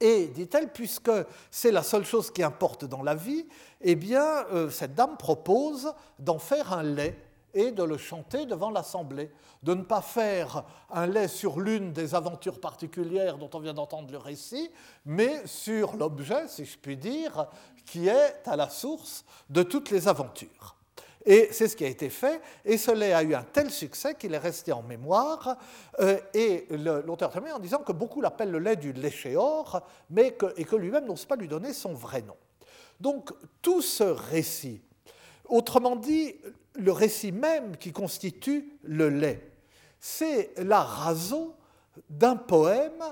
[0.00, 1.10] Et, dit-elle, puisque
[1.50, 3.46] c'est la seule chose qui importe dans la vie,
[3.80, 7.18] eh bien, euh, cette dame propose d'en faire un lait
[7.54, 9.32] et de le chanter devant l'Assemblée,
[9.64, 14.12] de ne pas faire un lait sur l'une des aventures particulières dont on vient d'entendre
[14.12, 14.70] le récit,
[15.04, 17.46] mais sur l'objet, si je puis dire,
[17.84, 20.77] qui est à la source de toutes les aventures.
[21.30, 24.32] Et c'est ce qui a été fait, et cela a eu un tel succès qu'il
[24.32, 25.58] est resté en mémoire,
[26.00, 30.46] euh, et l'auteur termine en disant que beaucoup l'appellent le lait du léchéor, mais que,
[30.56, 32.36] et que lui-même n'ose pas lui donner son vrai nom.
[32.98, 34.80] Donc tout ce récit,
[35.44, 36.34] autrement dit,
[36.76, 39.50] le récit même qui constitue le lait,
[40.00, 41.54] c'est la raison
[42.08, 43.04] d'un poème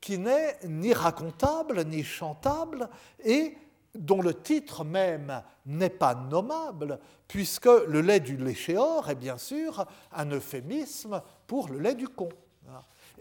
[0.00, 2.88] qui n'est ni racontable, ni chantable,
[3.24, 3.56] et
[3.94, 6.98] dont le titre même n'est pas nommable,
[7.28, 12.28] puisque le lait du léchéor est bien sûr un euphémisme pour le lait du con.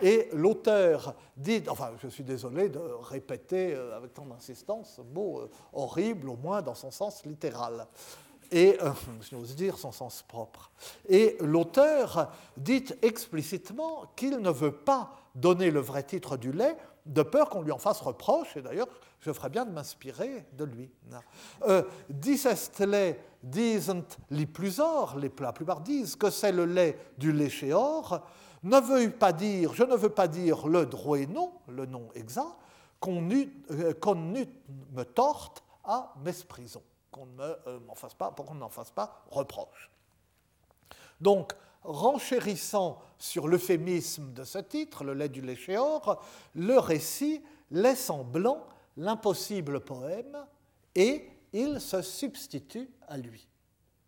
[0.01, 5.39] Et l'auteur dit, enfin je suis désolé de répéter euh, avec tant d'insistance ce mot
[5.39, 7.85] euh, horrible, au moins dans son sens littéral,
[8.51, 8.91] et euh,
[9.29, 10.71] j'ose dire son sens propre.
[11.07, 17.21] Et l'auteur dit explicitement qu'il ne veut pas donner le vrai titre du lait de
[17.21, 18.87] peur qu'on lui en fasse reproche, et d'ailleurs
[19.19, 20.89] je ferais bien de m'inspirer de lui.
[21.67, 21.83] Euh,
[22.79, 23.93] lait disent
[24.29, 28.25] les plus or, les, la plupart disent que c'est le lait du léchéor,
[28.63, 32.55] ne veut pas dire, je ne veux pas dire le droit-nom, le nom exact,
[32.99, 33.93] qu'on euh,
[34.91, 39.23] me torte à mesprisons, qu'on ne euh, m'en fasse pas, pour qu'on n'en fasse pas
[39.31, 39.89] reproche.
[41.21, 41.53] Donc,
[41.83, 46.21] renchérissant sur l'euphémisme de ce titre, le lait du léchéor,
[46.55, 48.65] le récit laisse en blanc
[48.99, 50.45] l'impossible poème
[50.93, 53.47] et il se substitue à lui.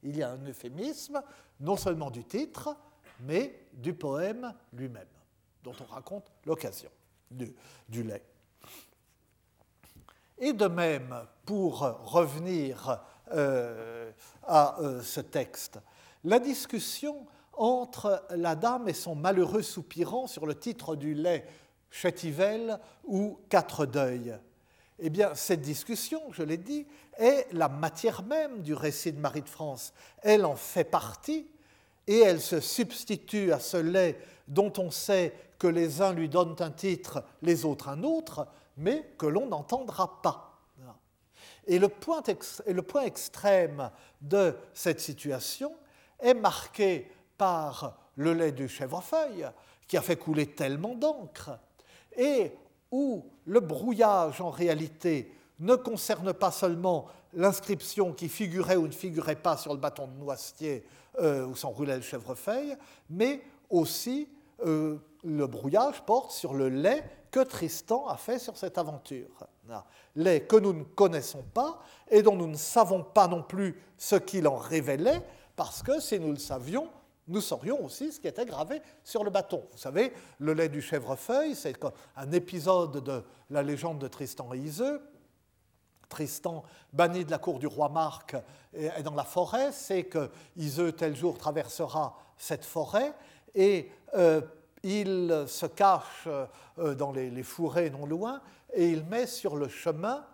[0.04, 1.22] Il y a un euphémisme,
[1.60, 2.76] non seulement du titre,
[3.22, 5.08] mais du poème lui-même,
[5.64, 6.90] dont on raconte l'occasion
[7.30, 8.26] du, lait.
[10.38, 13.02] Et de même, pour revenir
[13.32, 14.12] euh,
[14.44, 15.80] à euh, ce texte,
[16.26, 21.48] la discussion entre la dame et son malheureux soupirant sur le titre du lait
[21.90, 24.36] Chétivel ou Quatre deuils
[25.04, 26.86] eh bien, cette discussion, je l'ai dit,
[27.18, 29.94] est la matière même du récit de Marie de France.
[30.22, 31.48] Elle en fait partie
[32.08, 36.56] et elle se substitue à ce lait dont on sait que les uns lui donnent
[36.60, 40.48] un titre, les autres un autre, mais que l'on n'entendra pas.
[41.68, 45.74] Et le, point extrême de cette situation
[46.20, 49.48] est marqué par le lait du chèvrefeuille,
[49.88, 51.60] qui a fait couler tellement d'encre,
[52.18, 52.52] et
[52.92, 59.36] où le brouillage en réalité ne concerne pas seulement l'inscription qui figurait ou ne figurait
[59.36, 60.84] pas sur le bâton de noisetier
[61.20, 62.76] euh, où s'enroulait le chèvrefeuille,
[63.10, 64.28] mais aussi
[64.66, 69.48] euh, le brouillage porte sur le lait que Tristan a fait sur cette aventure.
[70.16, 74.18] Lait que nous ne connaissons pas et dont nous ne savons pas non plus ce
[74.18, 75.22] qu'il en révélait,
[75.56, 76.90] parce que si nous le savions,
[77.32, 79.64] nous saurions aussi ce qui était gravé sur le bâton.
[79.72, 81.76] Vous savez, le lait du chèvrefeuille, c'est
[82.16, 85.02] un épisode de la légende de Tristan et Iseux,
[86.10, 88.36] Tristan, banni de la cour du roi Marc,
[88.74, 93.14] est dans la forêt, c'est que Iseux, tel jour, traversera cette forêt
[93.56, 94.42] et euh,
[94.84, 98.42] il se cache euh, dans les, fourrés non loin
[98.74, 100.26] et il met sur le chemin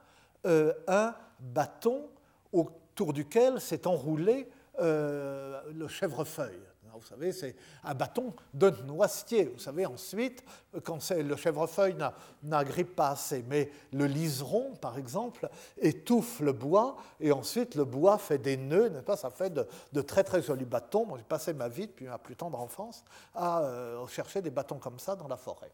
[0.45, 2.09] euh, un bâton
[2.51, 6.61] autour duquel s'est enroulé le chèvrefeuille
[6.99, 9.45] vous savez, c'est un bâton de noisetier.
[9.45, 10.43] Vous savez, ensuite,
[10.83, 11.95] quand le chèvrefeuille
[12.43, 18.17] n'agrippe pas assez, mais le liseron, par exemple, étouffe le bois, et ensuite le bois
[18.17, 21.05] fait des nœuds, n'est-ce Ça fait de, très très jolis bâtons.
[21.05, 24.77] Moi, j'ai passé ma vie, depuis ma plus tendre enfance, à euh, chercher des bâtons
[24.77, 25.71] comme ça dans la forêt.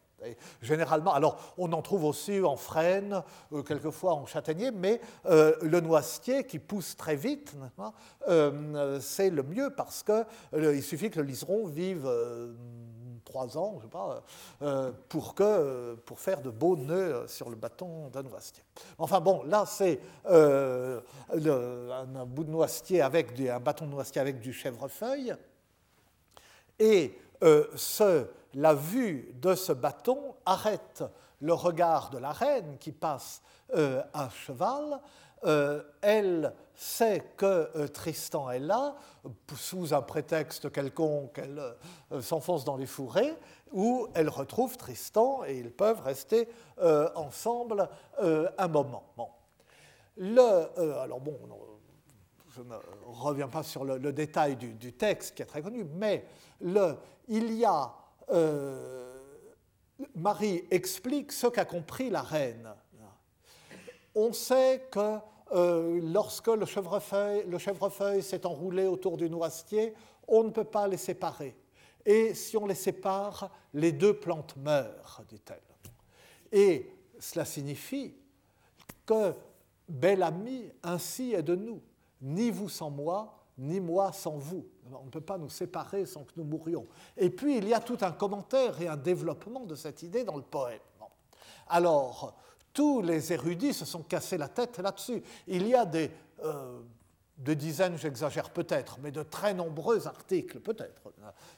[0.62, 5.80] généralement, alors on en trouve aussi en frêne, euh, quelquefois en châtaignier, mais euh, le
[5.80, 7.54] noisetier qui pousse très vite,
[9.00, 12.10] c'est le mieux parce qu'il suffit que le liseron vive
[13.24, 14.22] trois ans, je sais pas,
[14.62, 18.62] euh, pour, que, pour faire de beaux nœuds sur le bâton d'un noisetier.
[18.98, 21.00] Enfin bon, là c'est euh,
[21.30, 25.34] un bout de noisetier avec un bâton de noisetier avec du chèvrefeuille,
[26.78, 31.02] et euh, ce, la vue de ce bâton arrête
[31.40, 35.00] le regard de la reine qui passe à cheval.
[36.00, 38.96] Elle sait que Tristan est là,
[39.56, 41.62] sous un prétexte quelconque, elle
[42.12, 43.34] euh, s'enfonce dans les fourrés,
[43.72, 47.88] où elle retrouve Tristan et ils peuvent rester euh, ensemble
[48.22, 49.04] euh, un moment.
[50.16, 51.38] Le, alors bon,
[52.50, 52.74] je ne
[53.06, 56.24] reviens pas sur le, détail du, texte qui est très connu, mais
[56.60, 56.96] le,
[57.28, 57.92] il y a.
[60.16, 62.72] Marie explique ce qu'a compris la reine.
[64.14, 65.18] On sait que
[65.54, 69.94] euh, lorsque le chèvrefeuille, s'est enroulé autour du noisetier,
[70.26, 71.56] on ne peut pas les séparer.
[72.04, 75.60] Et si on les sépare, les deux plantes meurent, dit-elle.
[76.52, 78.14] Et cela signifie
[79.06, 79.34] que,
[79.88, 81.80] bel ami, ainsi est de nous,
[82.20, 84.66] ni vous sans moi, ni moi sans vous.
[84.92, 86.86] On ne peut pas nous séparer sans que nous mourions.
[87.16, 90.36] Et puis, il y a tout un commentaire et un développement de cette idée dans
[90.36, 90.80] le poème.
[91.68, 92.36] Alors,
[92.74, 95.22] tous les érudits se sont cassés la tête là-dessus.
[95.46, 96.10] Il y a des,
[96.44, 96.80] euh,
[97.36, 101.02] dizaines, j'exagère peut-être, mais de très nombreux articles, peut-être,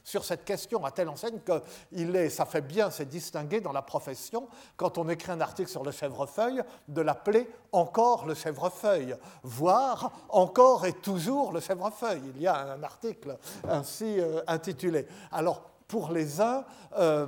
[0.03, 3.71] sur cette question à telle enseigne que il est, ça fait bien se distinguer dans
[3.71, 9.15] la profession, quand on écrit un article sur le chèvrefeuille, de l'appeler encore le chèvrefeuille,
[9.43, 12.21] voire encore et toujours le chèvrefeuille.
[12.35, 15.07] Il y a un article ainsi euh, intitulé.
[15.31, 16.65] Alors, pour les uns,
[16.97, 17.27] euh,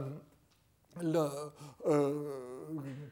[1.01, 1.27] le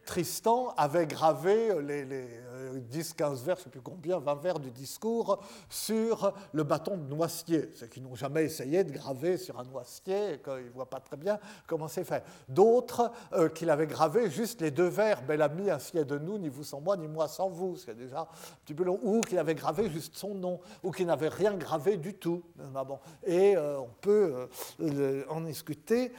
[0.05, 2.29] Tristan avait gravé les,
[2.75, 6.97] 10, 15 vers, je ne sais plus combien, 20 vers du discours sur le bâton
[6.97, 7.69] de noisetier.
[7.75, 10.99] Ceux qui n'ont jamais essayé de graver sur un noisetier et qu'ils ne voient pas
[10.99, 12.23] très bien comment c'est fait.
[12.47, 16.37] D'autres euh, qu'il avait gravé juste les deux vers, bel ami, ainsi est de nous,
[16.37, 17.75] ni vous sans moi, ni moi sans vous.
[17.77, 18.27] C'est déjà un
[18.65, 18.99] petit peu long.
[19.03, 22.43] Ou qu'il avait gravé juste son nom, ou qu'il n'avait rien gravé du tout.
[22.75, 22.85] Ah.
[23.25, 24.47] Et euh, on peut
[24.81, 26.11] euh, en discuter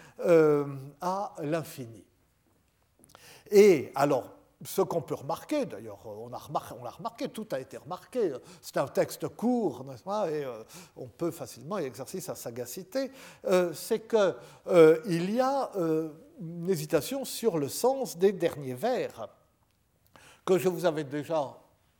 [1.00, 2.04] à l'infini.
[3.50, 8.32] Et alors, ce qu'on peut remarquer, d'ailleurs, remarqué, on l'a remarqué, tout a été remarqué,
[8.60, 10.64] c'est un texte court, n'est-ce pas, et euh,
[10.96, 13.10] on peut facilement exercer sa sagacité,
[13.46, 14.34] euh, c'est qu'il
[14.68, 15.70] euh, y a
[16.40, 19.28] une hésitation sur le sens des derniers vers,
[20.44, 21.56] que je vous avais déjà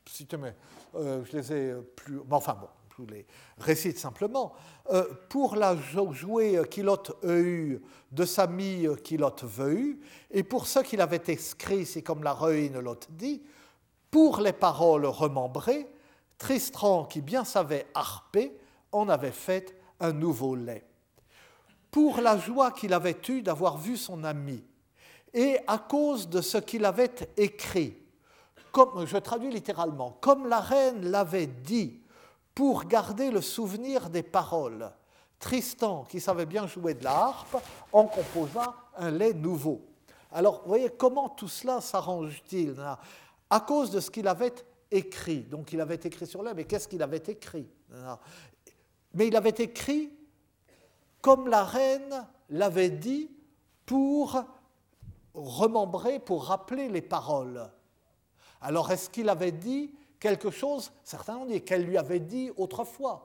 [0.07, 0.55] cité, mais
[0.95, 2.21] je les ai plus...
[2.31, 2.69] Enfin bon,
[3.07, 3.27] les
[3.59, 4.53] récite simplement.
[4.91, 7.79] Euh, pour la jouer Kilote eu
[8.11, 9.99] de sa mie Kilote veu,
[10.31, 13.43] et pour ce qu'il avait écrit, c'est comme la ruine l'autre dit,
[14.11, 15.87] pour les paroles remembrées,
[16.39, 18.57] Tristran, qui bien savait harper,
[18.93, 20.85] en avait fait un nouveau lait.
[21.91, 24.63] Pour la joie qu'il avait eue d'avoir vu son ami,
[25.35, 27.97] et à cause de ce qu'il avait écrit,
[28.73, 32.01] comme je traduis littéralement, comme la reine l'avait dit,
[32.59, 34.91] pour garder le souvenir des paroles.
[35.39, 37.57] Tristan, qui savait bien jouer de la harpe,
[37.93, 39.81] en composa un lait nouveau.
[40.33, 42.75] Alors, vous voyez comment tout cela s'arrange-t-il
[43.49, 44.53] À cause de ce qu'il avait
[44.91, 45.45] écrit.
[45.45, 47.69] Donc, il avait écrit sur l'air, mais qu'est-ce qu'il avait écrit
[49.15, 50.13] Mais il avait écrit
[51.21, 53.31] comme la reine l'avait dit
[53.87, 54.37] pour
[55.33, 57.71] remembrer, pour rappeler les paroles.
[58.61, 63.25] Alors, est-ce qu'il avait dit quelque chose, certains ont dit, qu'elle lui avait dit autrefois.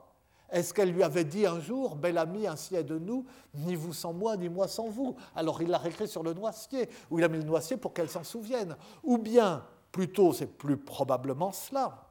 [0.50, 3.92] Est-ce qu'elle lui avait dit un jour, bel ami, ainsi est de nous, ni vous
[3.92, 7.24] sans moi, ni moi sans vous Alors il l'a réécrit sur le noisetier, ou il
[7.24, 8.76] a mis le noisetier pour qu'elle s'en souvienne.
[9.02, 12.04] Ou bien, plutôt, c'est plus probablement cela.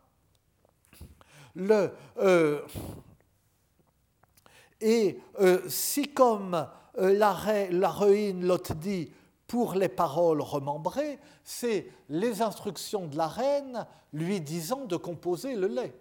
[1.58, 2.62] Euh,
[4.82, 6.68] et euh, si comme
[6.98, 9.12] euh, la, ruine l'autre dit,
[9.54, 15.68] pour les paroles remembrées, c'est les instructions de la reine lui disant de composer le
[15.68, 15.94] lait.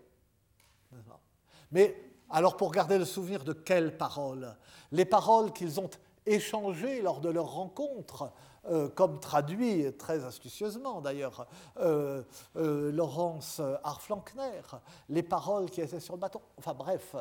[1.70, 1.94] Mais
[2.30, 4.56] alors pour garder le souvenir de quelles paroles?
[4.90, 5.90] Les paroles qu'ils ont
[6.24, 8.32] échangées lors de leur rencontre,
[8.70, 11.46] euh, comme traduit très astucieusement d'ailleurs
[11.76, 12.22] euh,
[12.56, 14.62] euh, Laurence Arflankner,
[15.10, 16.40] les paroles qui étaient sur le bâton.
[16.56, 17.16] Enfin bref,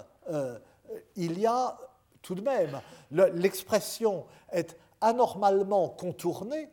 [1.18, 1.78] il y a
[2.22, 2.80] tout de même,
[3.12, 6.70] l'expression est anormalement contournée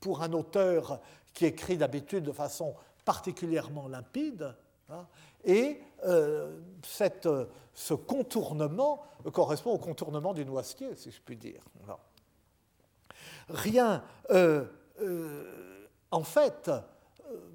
[0.00, 1.00] pour un auteur
[1.32, 2.74] qui écrit d'habitude de façon
[3.04, 4.54] particulièrement limpide.
[4.88, 5.06] Hein,
[5.44, 7.28] et euh, cette,
[7.74, 11.62] ce contournement correspond au contournement du noisetier, si je puis dire.
[13.48, 14.64] Rien, euh,
[15.00, 16.70] euh, en fait,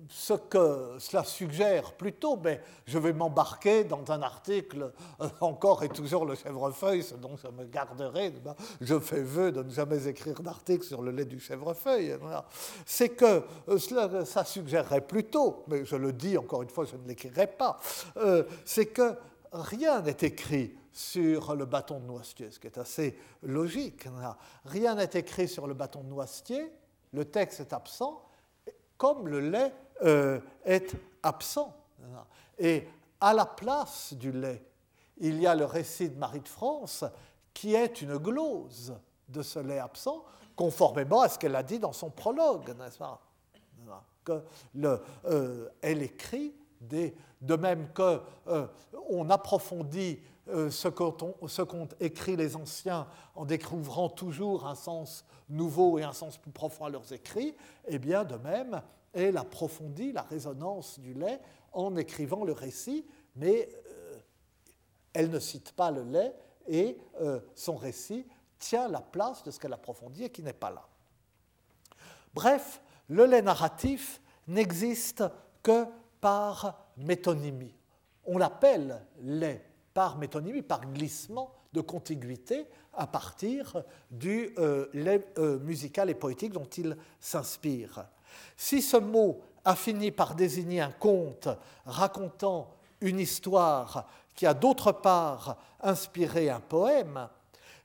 [0.10, 4.92] ce que cela suggère plutôt, mais je vais m'embarquer dans un article
[5.22, 8.34] euh, encore et toujours le chèvrefeuille, ce dont je me garderai.
[8.82, 12.18] Je fais vœu de ne jamais écrire d'article sur le lait du chèvrefeuille.
[12.86, 16.96] C'est que euh, cela, ça suggérerait plutôt, mais je le dis encore une fois, je
[16.96, 17.80] ne l'écrirai pas,
[18.18, 19.16] euh, c'est que
[19.52, 24.08] rien n'est écrit sur le bâton de noisetier, ce qui est assez logique.
[24.66, 26.72] Rien n'est écrit sur le bâton de noisetier,
[27.12, 28.22] le texte est absent,
[28.98, 29.74] comme le lait
[30.04, 31.76] euh, est absent.
[32.58, 32.88] Et
[33.20, 34.64] à la place du lait,
[35.18, 37.06] il y a le récit de Marie de France
[37.54, 38.94] qui est une glose
[39.30, 40.24] de ce lait absent,
[40.56, 43.22] conformément à ce qu'elle a dit dans son prologue, n'est-ce pas?
[44.24, 44.44] Que
[45.26, 48.68] euh, Elle écrit de même qu'on euh,
[49.10, 56.14] on approfondit ce qu'ont écrit les anciens en découvrant toujours un sens nouveau et un
[56.14, 57.50] sens plus profond à leurs écrits,
[57.88, 58.82] et eh bien de même,
[59.16, 61.40] elle approfondit la résonance du lait
[61.72, 63.06] en écrivant le récit,
[63.36, 64.18] mais euh,
[65.14, 66.34] elle ne cite pas le lait
[66.68, 68.28] et euh, son récit
[68.60, 70.88] tient la place de ce qu'elle approfondit et qui n'est pas là.
[72.34, 75.24] Bref, le lait narratif n'existe
[75.64, 75.86] que
[76.20, 77.76] par métonymie.
[78.26, 79.64] On l'appelle lait
[79.94, 85.26] par métonymie, par glissement de contiguïté à partir du euh, lait
[85.62, 88.08] musical et poétique dont il s'inspire.
[88.58, 91.50] Si ce mot a fini par désigner un conte
[91.86, 97.28] racontant une histoire qui a d'autre part inspiré un poème,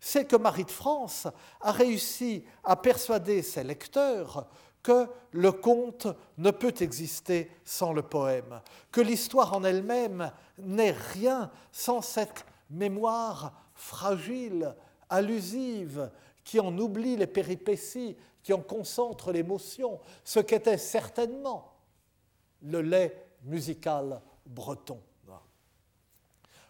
[0.01, 1.28] c'est que Marie de France
[1.61, 4.46] a réussi à persuader ses lecteurs
[4.82, 6.07] que le conte
[6.38, 13.53] ne peut exister sans le poème, que l'histoire en elle-même n'est rien sans cette mémoire
[13.74, 14.74] fragile,
[15.11, 16.11] allusive,
[16.51, 21.76] qui en oublie les péripéties, qui en concentre l'émotion, ce qu'était certainement
[22.62, 25.01] le lait musical breton.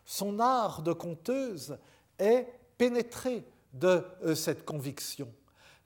[0.05, 1.79] Son art de conteuse
[2.19, 5.33] est pénétré de euh, cette conviction.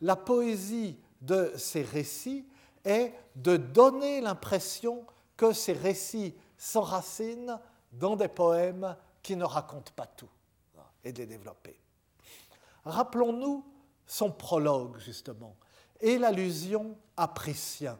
[0.01, 2.49] La poésie de ces récits
[2.84, 7.61] est de donner l'impression que ces récits s'enracinent
[7.92, 10.30] dans des poèmes qui ne racontent pas tout
[11.05, 11.78] et de les développer.
[12.84, 13.64] Rappelons-nous
[14.07, 15.57] son prologue, justement,
[16.00, 17.98] et l'allusion à Priscien,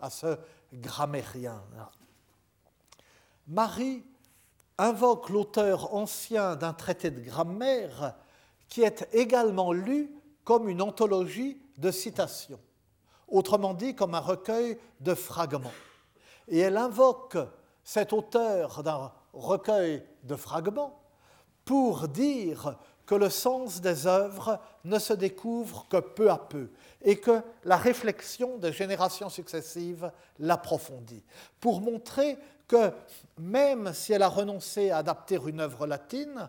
[0.00, 0.38] à ce
[0.72, 1.62] grammairien.
[3.46, 4.04] Marie
[4.78, 8.14] invoque l'auteur ancien d'un traité de grammaire
[8.68, 10.10] qui est également lu
[10.42, 12.60] comme une anthologie de citations,
[13.28, 15.70] autrement dit comme un recueil de fragments.
[16.48, 17.36] Et elle invoque
[17.82, 21.00] cet auteur d'un recueil de fragments
[21.64, 26.70] pour dire que le sens des œuvres ne se découvre que peu à peu
[27.02, 31.22] et que la réflexion des générations successives l'approfondit,
[31.60, 32.90] pour montrer que
[33.38, 36.48] même si elle a renoncé à adapter une œuvre latine,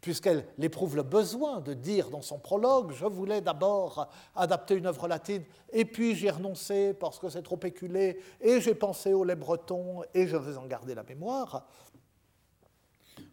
[0.00, 5.08] puisqu'elle éprouve le besoin de dire dans son prologue, je voulais d'abord adapter une œuvre
[5.08, 9.36] latine, et puis j'ai renoncé parce que c'est trop éculé, et j'ai pensé au lait
[9.36, 11.66] breton, et je vais en garder la mémoire,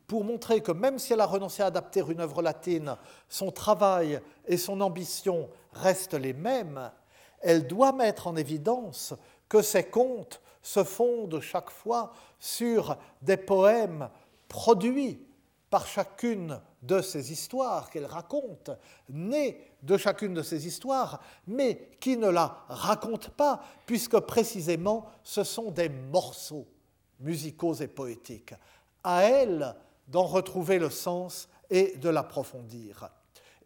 [0.07, 2.95] pour montrer que même si elle a renoncé à adapter une œuvre latine,
[3.29, 6.91] son travail et son ambition restent les mêmes,
[7.41, 9.13] elle doit mettre en évidence
[9.49, 14.09] que ses contes se fondent chaque fois sur des poèmes
[14.47, 15.19] produits
[15.69, 18.71] par chacune de ces histoires qu'elle raconte,
[19.09, 25.43] nés de chacune de ces histoires, mais qui ne la racontent pas, puisque précisément ce
[25.43, 26.67] sont des morceaux
[27.19, 28.53] musicaux et poétiques.
[29.03, 29.75] À elle
[30.07, 33.09] d'en retrouver le sens et de l'approfondir.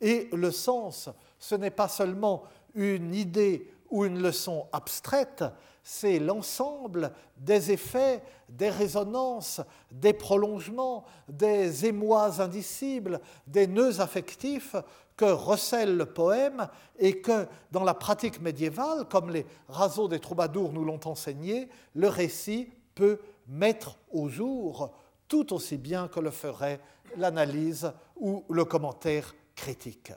[0.02, 2.44] Et le sens, ce n'est pas seulement
[2.76, 5.44] une idée ou une leçon abstraite,
[5.84, 9.62] c'est l'ensemble des effets, des résonances,
[9.92, 14.76] des prolongements, des émois indicibles, des nœuds affectifs
[15.18, 16.68] que recèle le poème
[16.98, 22.08] et que dans la pratique médiévale, comme les raseaux des troubadours nous l'ont enseigné, le
[22.08, 24.94] récit peut mettre au jour
[25.30, 26.82] tout aussi bien que le ferait
[27.16, 30.12] l'analyse ou le commentaire critique.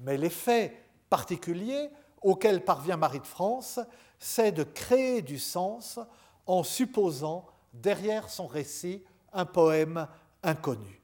[0.00, 0.76] Mais l'effet
[1.08, 1.90] particulier
[2.22, 3.78] auquel parvient Marie de France,
[4.18, 6.00] c'est de créer du sens
[6.46, 10.08] en supposant derrière son récit un poème
[10.42, 11.02] inconnu.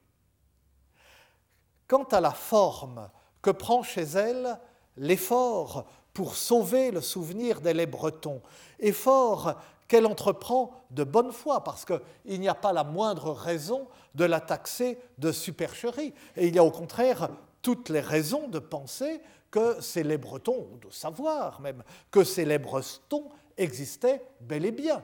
[1.87, 3.09] Quant à la forme
[3.41, 4.59] que prend chez elle
[4.97, 8.43] l'effort pour sauver le souvenir des bretons,
[8.81, 9.55] effort
[9.89, 14.41] qu'elle entreprend de bonne foi, parce qu'il n'y a pas la moindre raison de la
[14.41, 16.15] taxer de supercherie.
[16.37, 17.31] Et il y a au contraire
[17.63, 19.21] toutes les raisons de penser
[19.51, 25.03] que ces Bretons, ou de savoir même, que ces Bretons existaient bel et bien.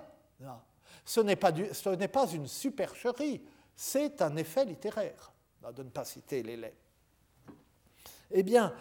[1.07, 3.43] Ce n'est pas, pas, une supercherie,
[3.75, 5.33] c'est un effet littéraire,
[5.75, 6.77] de ne pas citer les laits.
[8.31, 8.73] Eh bien,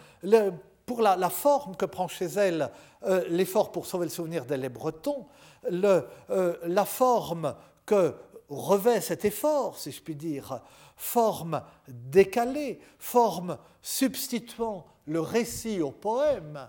[0.86, 2.70] pour la, forme que prend chez elle
[3.04, 5.26] euh, l'effort pour sauver le souvenir des Bretons,
[5.72, 7.54] euh, la forme
[7.86, 8.14] que
[8.48, 10.60] revêt cet effort, si je puis dire,
[10.96, 16.68] forme décalée, forme substituant le récit au poème,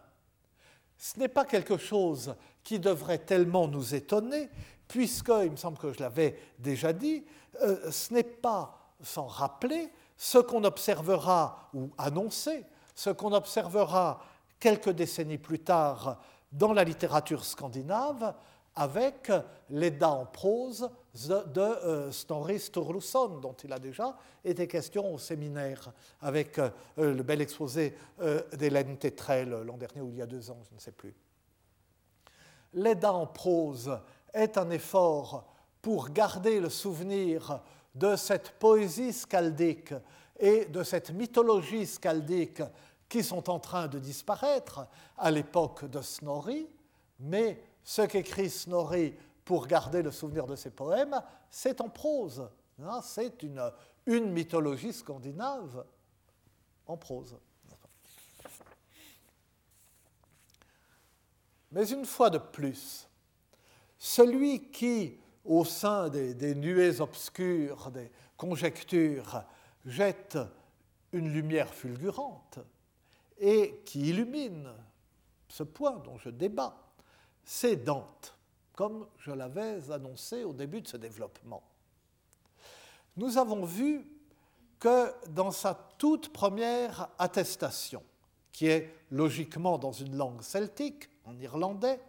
[0.97, 4.49] ce n'est pas quelque chose qui devrait tellement nous étonner,
[4.87, 7.25] puisque, il me semble que je l'avais déjà dit,
[7.61, 12.65] euh, ce n'est pas sans rappeler ce qu'on observera, ou annoncer,
[12.95, 14.21] ce qu'on observera
[14.59, 16.19] quelques décennies plus tard
[16.51, 18.33] dans la littérature scandinave,
[18.75, 19.31] avec
[19.69, 25.93] l'Edda en prose de euh, Snorri Sturluson, dont il a déjà été question au séminaire,
[26.21, 30.51] avec euh, le bel exposé euh, d'Hélène Tétrel l'an dernier ou il y a deux
[30.51, 31.15] ans, je ne sais plus.
[32.73, 33.97] L'Edda en prose
[34.33, 35.45] est un effort
[35.81, 37.61] pour garder le souvenir
[37.93, 39.93] de cette poésie scaldique
[40.37, 42.61] et de cette mythologie scaldique
[43.07, 46.67] qui sont en train de disparaître à l'époque de Snorri,
[47.19, 49.15] mais ce qu'écrit Snorri
[49.45, 52.49] pour garder le souvenir de ses poèmes, c'est en prose.
[52.81, 53.71] Hein, c'est une,
[54.07, 55.85] mythologie scandinave
[56.87, 57.37] en prose.
[61.71, 63.07] Mais une fois de plus,
[63.99, 69.43] celui qui, au sein des, des, nuées obscures, des conjectures,
[69.85, 70.39] jette
[71.11, 72.59] une lumière fulgurante
[73.37, 74.73] et qui illumine
[75.47, 76.84] ce point dont je débat,
[77.45, 78.35] c'est Dante,
[78.73, 81.63] comme je l'avais annoncé au début de ce développement.
[83.15, 84.05] Nous avons vu
[84.79, 88.03] que dans sa toute première attestation,
[88.51, 91.99] qui est logiquement dans une langue celtique, en irlandais,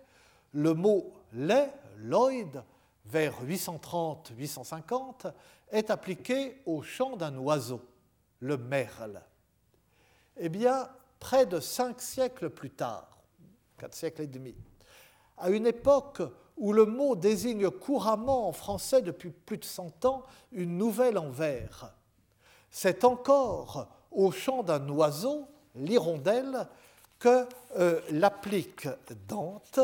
[0.52, 2.62] le mot lait, Lloyd,
[3.04, 5.32] vers 830-850,
[5.70, 7.80] est appliqué au chant d'un oiseau,
[8.40, 9.22] le merle.
[10.36, 13.18] Eh bien, près de cinq siècles plus tard,
[13.78, 14.54] quatre siècles et demi,
[15.38, 16.22] à une époque
[16.56, 21.30] où le mot désigne couramment en français depuis plus de cent ans une nouvelle en
[21.30, 21.92] vers.
[22.70, 26.66] C'est encore au chant d'un oiseau, l'hirondelle,
[27.18, 27.46] que
[27.78, 28.88] euh, l'applique
[29.28, 29.80] Dante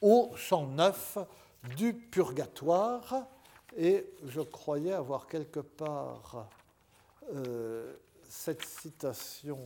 [0.00, 1.18] au chant neuf
[1.76, 3.26] du purgatoire.
[3.76, 6.48] Et je croyais avoir quelque part
[7.34, 7.94] euh,
[8.28, 9.58] cette citation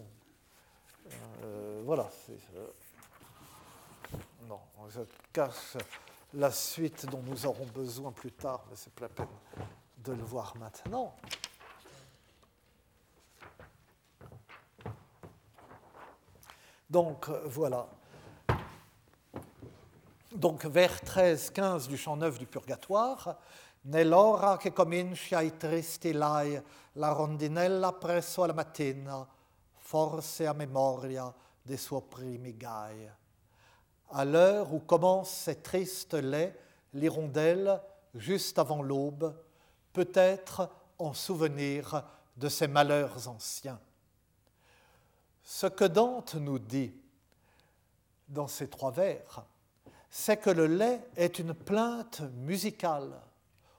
[1.45, 1.54] euh,
[1.85, 2.09] voilà.
[2.31, 2.67] Euh,
[4.49, 5.01] non, je
[5.33, 5.77] cache
[6.33, 9.27] la suite dont nous aurons besoin plus tard, mais c'est pas la peine
[9.99, 11.15] de le voir maintenant.
[16.89, 17.87] Donc voilà.
[20.33, 23.37] Donc vers 13-15 du chant neuf du Purgatoire,
[23.87, 26.59] Nell'ora che comincia i tristi lai,
[26.93, 29.29] la rondinella presso la mattina,
[29.77, 31.31] force à mémoria
[31.65, 32.03] des suoi.
[34.11, 36.59] À l'heure où commence ces tristes laits,
[36.93, 37.81] l'hirondelle,
[38.15, 39.35] juste avant l'aube,
[39.93, 42.05] peut-être en souvenir
[42.37, 43.81] de ses malheurs anciens.
[45.43, 46.93] Ce que Dante nous dit
[48.29, 49.45] dans ces trois vers,
[50.11, 53.21] c'est que le lait est une plainte musicale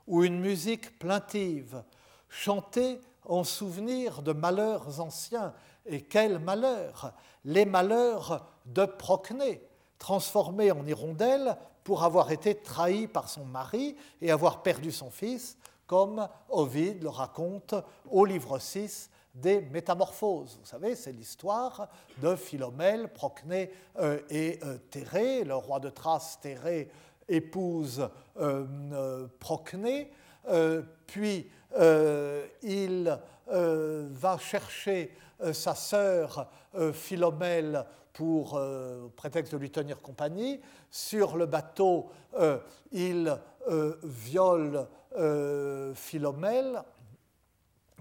[0.07, 1.83] ou une musique plaintive,
[2.29, 5.53] chantée en souvenir de malheurs anciens
[5.85, 7.13] et quel malheur
[7.43, 9.61] Les malheurs de Procné,
[9.99, 15.57] transformé en hirondelle pour avoir été trahi par son mari et avoir perdu son fils,
[15.87, 17.75] comme Ovide le raconte
[18.09, 20.57] au livre 6 des Métamorphoses.
[20.59, 21.89] Vous savez, c'est l'histoire
[22.21, 24.77] de Philomèle, Procné euh, et euh.
[25.43, 26.89] Le roi de Thrace, Thérée,
[27.27, 28.09] épouse
[28.39, 30.11] euh, Procné.
[31.05, 31.49] puis
[32.63, 35.11] il va chercher
[35.53, 36.49] sa sœur
[36.93, 40.61] Philomèle pour au prétexte de lui tenir compagnie.
[40.89, 42.09] Sur le bateau,
[42.91, 43.37] il
[44.03, 44.87] viole
[45.95, 46.83] Philomèle,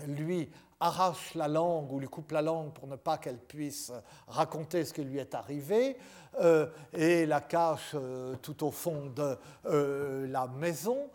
[0.06, 3.92] lui arrache la langue ou lui coupe la langue pour ne pas qu'elle puisse
[4.28, 5.96] raconter ce qui lui est arrivé
[6.40, 11.10] euh, et la cache euh, tout au fond de euh, la maison.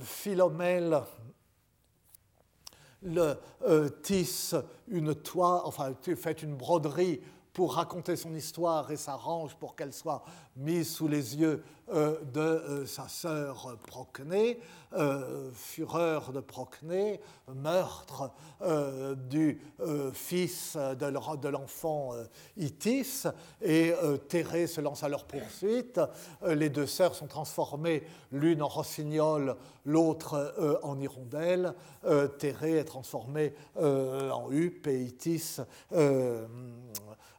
[0.00, 1.00] Philomèle
[3.02, 3.36] le,
[4.02, 4.54] tisse
[4.88, 7.20] une toile, enfin fait une broderie
[7.52, 10.22] pour raconter son histoire et s'arrange pour qu'elle soit
[10.56, 11.62] mise sous les yeux euh,
[11.92, 14.60] de euh, sa sœur Procné,
[14.94, 17.20] euh, fureur de Procné,
[17.54, 18.30] meurtre
[19.30, 19.60] du
[20.12, 22.12] fils de l'enfant
[22.56, 23.24] Itis,
[23.62, 23.94] et
[24.28, 26.00] Thérée se lance à leur poursuite.
[26.46, 31.74] les deux sœurs sont transformées, l'une en rossignol, l'autre en hirondelle.
[32.38, 35.60] Thérée est transformée en huppe et Itis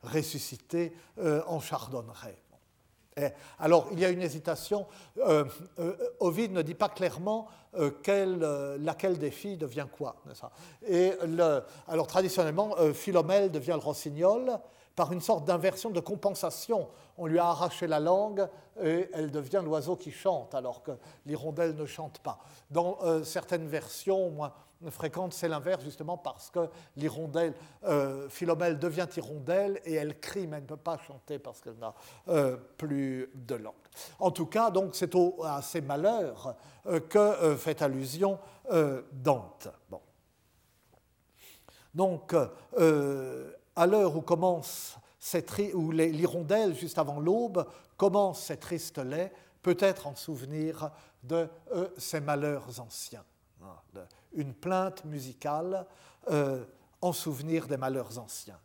[0.03, 2.37] ressuscité euh, en chardonneret.
[3.59, 4.87] Alors, il y a une hésitation.
[5.17, 5.45] Euh,
[5.79, 10.15] euh, Ovid ne dit pas clairement laquelle des filles devient quoi.
[10.87, 11.13] Et
[11.87, 14.59] alors, traditionnellement, Philomèle devient le rossignol
[14.95, 16.87] par une sorte d'inversion de compensation.
[17.17, 18.47] On lui a arraché la langue
[18.81, 20.91] et elle devient l'oiseau qui chante, alors que
[21.27, 22.39] l'hirondelle ne chante pas.
[22.71, 24.55] Dans certaines versions, moi,
[24.87, 27.53] fréquente, c'est l'inverse, justement parce que l'hirondelle,
[27.83, 31.77] euh, Philomèle devient hirondelle et elle crie, mais elle ne peut pas chanter parce qu'elle
[31.77, 31.93] n'a
[32.29, 33.73] euh, plus de langue.
[34.19, 35.13] En tout cas, donc, c'est
[35.43, 36.55] à ces malheurs
[36.85, 38.39] euh, que fait allusion
[39.11, 39.67] Dante.
[41.93, 44.95] Donc, à l'heure où commence
[45.73, 47.65] où l'hirondelle, juste avant l'aube,
[47.97, 50.91] commence ces tristes laits, peut-être en souvenir
[51.23, 51.49] de
[51.97, 53.25] ces malheurs anciens
[54.33, 55.85] une plainte musicale
[56.29, 56.63] euh,
[57.01, 58.59] en souvenir des malheurs anciens.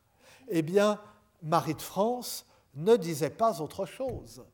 [0.49, 1.01] Eh bien,
[1.43, 4.45] Marie de France ne disait pas autre chose.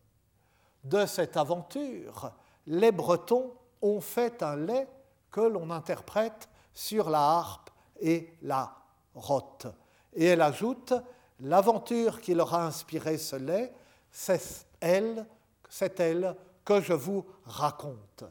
[0.84, 2.32] De cette aventure,
[2.66, 3.52] les Bretons
[3.82, 4.88] ont fait un lait
[5.30, 8.74] que l'on interprète sur la harpe et la
[9.14, 9.66] rote.
[10.12, 10.92] Et elle ajoute,
[11.40, 13.72] l'aventure qui leur a inspiré ce lait,
[14.10, 15.26] c'est elle,
[15.68, 18.24] c'est elle que je vous raconte.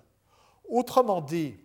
[0.68, 1.58] Autrement dit,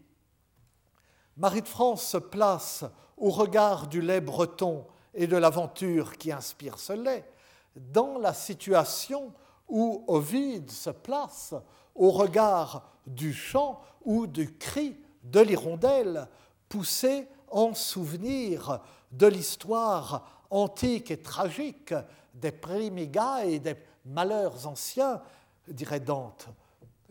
[1.37, 2.85] Marie de France se place
[3.16, 7.28] au regard du lait breton et de l'aventure qui inspire ce lait,
[7.76, 9.32] dans la situation
[9.68, 11.55] où Ovide se place
[11.95, 16.28] au regard du chant ou du cri de l'hirondelle,
[16.68, 18.80] poussé en souvenir
[19.11, 21.95] de l'histoire antique et tragique
[22.35, 25.20] des primigas et des malheurs anciens,
[25.66, 26.49] dirait Dante,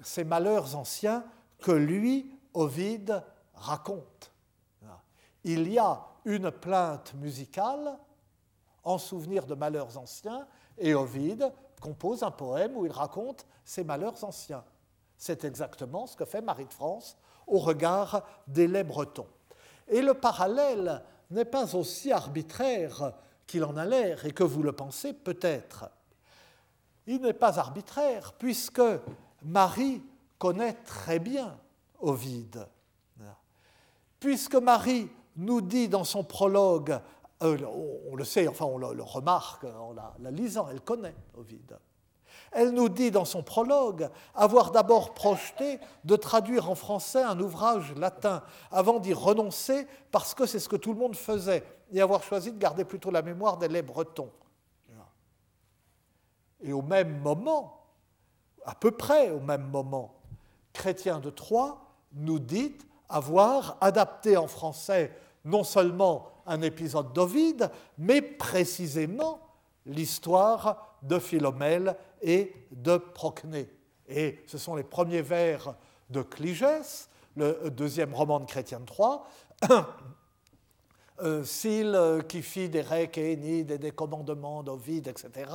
[0.01, 1.25] ces malheurs anciens
[1.59, 3.23] que lui, Ovide,
[5.43, 7.97] Il y a une plainte musicale
[8.83, 10.47] en souvenir de malheurs anciens,
[10.77, 11.51] et Ovide
[11.81, 14.63] compose un poème où il raconte ces malheurs anciens.
[15.17, 19.27] C'est exactement ce que fait Marie de France au regard des laits bretons.
[19.87, 23.13] Et le parallèle n'est pas aussi arbitraire
[23.47, 25.89] qu'il en a l'air et que vous le pensez peut-être.
[27.05, 28.81] Il n'est pas arbitraire puisque
[29.43, 30.01] Marie
[30.39, 31.57] connaît très bien
[31.99, 32.65] Ovide
[34.23, 36.97] puisque Marie nous dit dans son prologue,
[37.43, 37.57] euh,
[38.09, 41.77] on, le sait, enfin on le, remarque en la, lisant, elle connaît Ovide.
[42.53, 47.93] Elle nous dit dans son prologue avoir d'abord projeté de traduire en français un ouvrage
[47.97, 52.23] latin avant d'y renoncer parce que c'est ce que tout le monde faisait et avoir
[52.23, 54.31] choisi de garder plutôt la mémoire des laits bretons.
[56.61, 57.87] Et au même moment,
[58.65, 60.15] à peu près au même moment,
[60.71, 61.77] Chrétien de Troyes
[62.13, 62.77] nous dit
[63.09, 69.39] avoir adapté en français non seulement un épisode d'Ovide, mais précisément
[69.85, 73.69] l'histoire de Philomèle et de Procné.
[74.07, 75.75] Et ce sont les premiers vers
[76.09, 79.79] de Cligès, le deuxième roman de Chrétien III,
[81.21, 81.97] euh, S'il
[82.27, 85.49] qui fit des recs et et des commandements d'Ovide, etc.,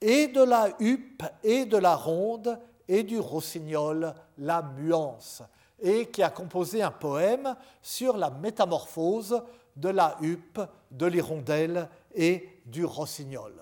[0.00, 5.42] et de la huppe et de la ronde et du rossignol, la muance
[5.80, 9.42] et qui a composé un poème sur la métamorphose
[9.76, 10.60] de la huppe,
[10.90, 13.52] de l'hirondelle et du rossignol.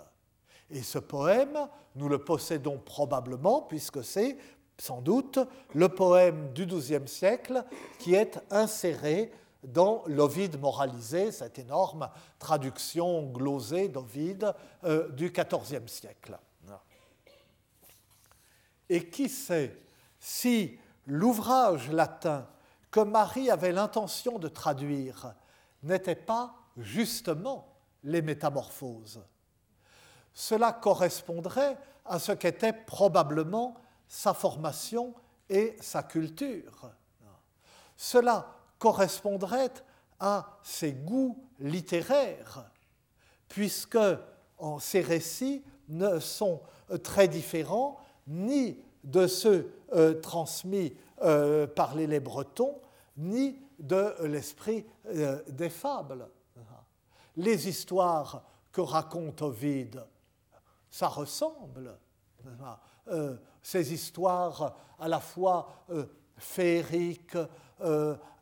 [0.71, 4.37] Et ce poème, nous le possédons probablement, puisque c'est
[4.79, 5.39] sans doute
[5.75, 7.65] le poème du XIIe siècle
[7.99, 14.53] qui est inséré dans l'Ovide moralisé, cette énorme traduction glosée d'Ovide
[14.85, 16.39] euh, du XIVe siècle.
[18.91, 19.79] Et qui sait
[20.19, 22.47] si l'ouvrage latin
[22.91, 25.35] que Marie avait l'intention de traduire
[25.83, 29.23] n'était pas justement les métamorphoses.
[30.33, 33.77] Cela correspondrait à ce qu'était probablement
[34.07, 35.15] sa formation
[35.49, 36.91] et sa culture.
[37.97, 38.47] Cela
[38.79, 39.73] correspondrait
[40.19, 42.71] à ses goûts littéraires,
[43.49, 43.99] puisque
[44.81, 46.63] ces récits ne sont
[47.03, 50.93] très différents ni de ceux euh, transmis
[51.23, 52.81] euh, par les bretons,
[53.17, 56.29] ni de l'esprit euh, des fables.
[57.37, 58.43] Les histoires
[58.73, 60.05] que raconte Ovide,
[60.91, 61.97] ça ressemble.
[63.63, 65.85] ces histoires à la fois
[66.37, 67.37] féeriques,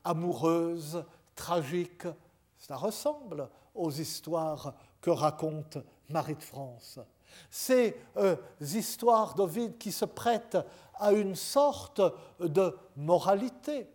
[0.05, 1.03] amoureuses,
[1.35, 2.07] tragiques,
[2.59, 5.79] ça ressemble aux histoires que raconte
[6.11, 7.01] Marie de France.
[7.51, 10.59] Ces euh, histoires d'Ovide qui se prêtent
[10.95, 12.01] à une sorte
[12.41, 13.89] de moralité,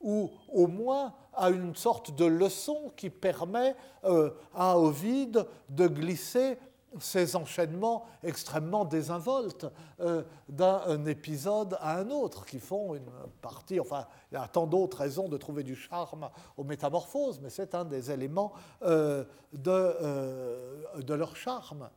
[0.00, 3.74] ou au moins à une sorte de leçon qui permet
[4.04, 6.58] euh, à Ovide de glisser
[7.00, 9.66] ces enchaînements extrêmement désinvoltes
[10.00, 14.66] euh, d'un épisode à un autre, qui font une partie, enfin, il y a tant
[14.66, 19.70] d'autres raisons de trouver du charme aux métamorphoses, mais c'est un des éléments euh, de,
[19.70, 21.88] euh, de, leur charme.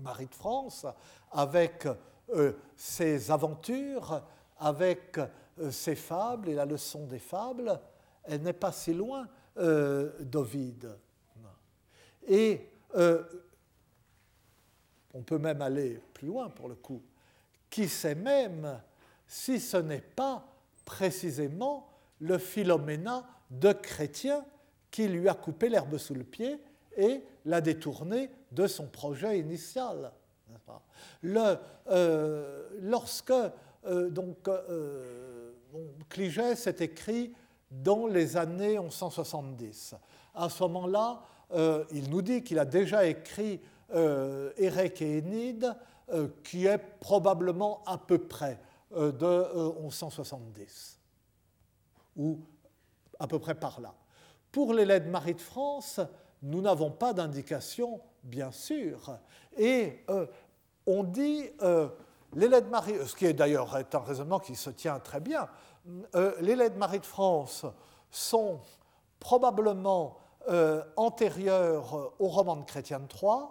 [0.00, 0.86] Marie de France,
[1.30, 1.86] avec
[2.74, 4.22] ses aventures,
[4.58, 5.20] avec
[5.70, 7.80] ses fables et la leçon des fables,
[8.24, 10.98] elle n'est pas si loin d'Ovide.
[12.26, 13.22] Et euh,
[15.12, 17.02] on peut même aller plus loin pour le coup.
[17.70, 18.80] Qui sait même
[19.26, 20.46] si ce n'est pas
[20.84, 21.88] précisément
[22.20, 24.44] le Philoména de chrétien
[24.90, 26.60] qui lui a coupé l'herbe sous le pied
[26.96, 30.12] et l'a détourné de son projet initial.
[31.24, 33.32] Euh, lorsque
[33.86, 34.48] euh, donc,
[36.08, 37.32] Cligès est écrit
[37.70, 39.94] dans les années 1170,
[40.34, 41.22] à ce moment-là,
[41.52, 43.60] euh, il nous dit qu'il a déjà écrit
[43.94, 45.74] euh, Érec et Énide,
[46.12, 48.60] euh, qui est probablement à peu près
[48.94, 51.00] de 1170,
[52.16, 52.38] ou
[53.18, 53.92] à peu près par là.
[54.52, 55.98] Pour de Marie de France,
[56.42, 59.18] nous n'avons pas d'indication, bien sûr,
[59.56, 60.04] et
[60.86, 61.50] on dit
[62.36, 65.48] les de Marie, ce qui est d'ailleurs un raisonnement qui se tient très bien,
[66.70, 67.66] de Marie de France
[68.12, 68.60] sont
[69.18, 70.18] probablement
[70.48, 73.50] euh, antérieure au roman de Chrétien de Troyes,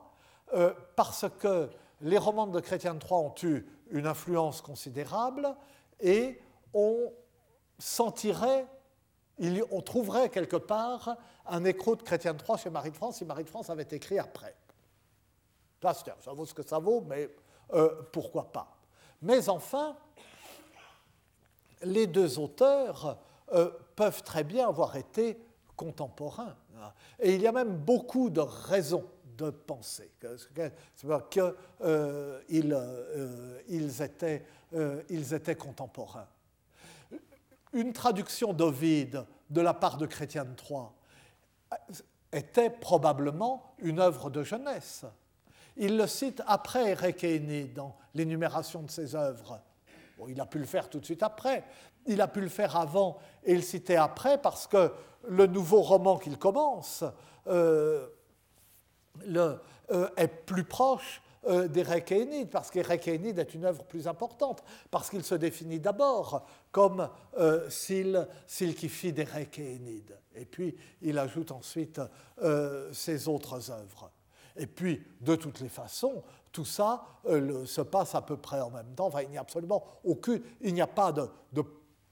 [0.53, 1.67] euh, parce que
[2.01, 5.55] les romans de Chrétien de Troyes ont eu une influence considérable
[5.99, 6.39] et
[6.71, 7.11] on
[7.79, 8.67] sentirait,
[9.71, 11.17] on trouverait quelque part
[11.47, 13.87] un écho de Chrétien de Troyes chez Marie de France si Marie de France avait
[13.89, 14.55] écrit après.
[15.81, 17.27] Ça vaut ce que ça vaut, mais
[17.73, 18.77] euh, pourquoi pas
[19.23, 19.97] Mais enfin,
[21.81, 23.17] les deux auteurs
[23.95, 25.39] peuvent très bien avoir été
[25.75, 26.55] contemporains.
[27.19, 29.05] Et il y a même beaucoup de raisons
[29.37, 31.51] de penser qu'ils
[31.81, 34.45] euh, euh, ils étaient,
[34.75, 36.27] euh, étaient contemporains.
[37.73, 40.93] Une traduction d'Ovide de la part de Chrétien de Troyes
[42.31, 45.05] était probablement une œuvre de jeunesse.
[45.75, 49.59] Il le cite après Erékéné dans l'énumération de ses œuvres.
[50.29, 51.63] Il a pu le faire tout de suite après,
[52.05, 54.91] il a pu le faire avant et le citer après parce que
[55.27, 57.03] le nouveau roman qu'il commence
[57.47, 58.07] euh,
[59.91, 61.67] euh, est plus proche euh,
[62.09, 67.69] Énide, parce Énide est une œuvre plus importante, parce qu'il se définit d'abord comme euh,
[67.69, 68.25] s'il
[68.75, 69.13] qui fit
[69.57, 70.17] Énide.
[70.35, 72.01] Et puis il ajoute ensuite
[72.93, 74.09] ses autres œuvres.
[74.55, 78.93] Et puis, de toutes les façons, tout ça se passe à peu près en même
[78.95, 79.07] temps.
[79.07, 81.63] Enfin, il n'y a absolument aucune, il n'y a pas de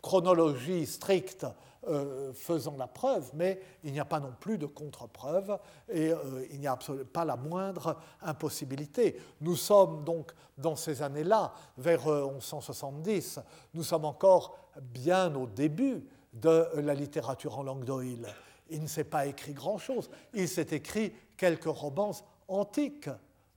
[0.01, 1.45] chronologie stricte
[1.87, 5.57] euh, faisant la preuve, mais il n'y a pas non plus de contre-preuve
[5.89, 6.77] et euh, il n'y a
[7.11, 9.19] pas la moindre impossibilité.
[9.41, 13.41] Nous sommes donc dans ces années-là, vers 1170, euh,
[13.73, 18.27] nous sommes encore bien au début de la littérature en langue d'Oïl.
[18.69, 20.11] Il ne s'est pas écrit grand-chose.
[20.35, 22.13] Il s'est écrit quelques romans
[22.47, 23.09] antiques.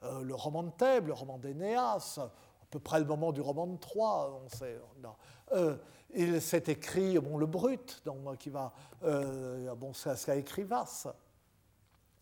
[0.02, 3.76] le roman de Thèbes, le roman d'Énéas, à peu près le moment du roman de
[3.76, 4.40] Troie.
[4.44, 4.80] On sait,
[6.14, 10.62] il s'est écrit bon, le brut, donc, qui va, euh, bon, c'est ce qu'a écrit
[10.62, 11.08] Vasse.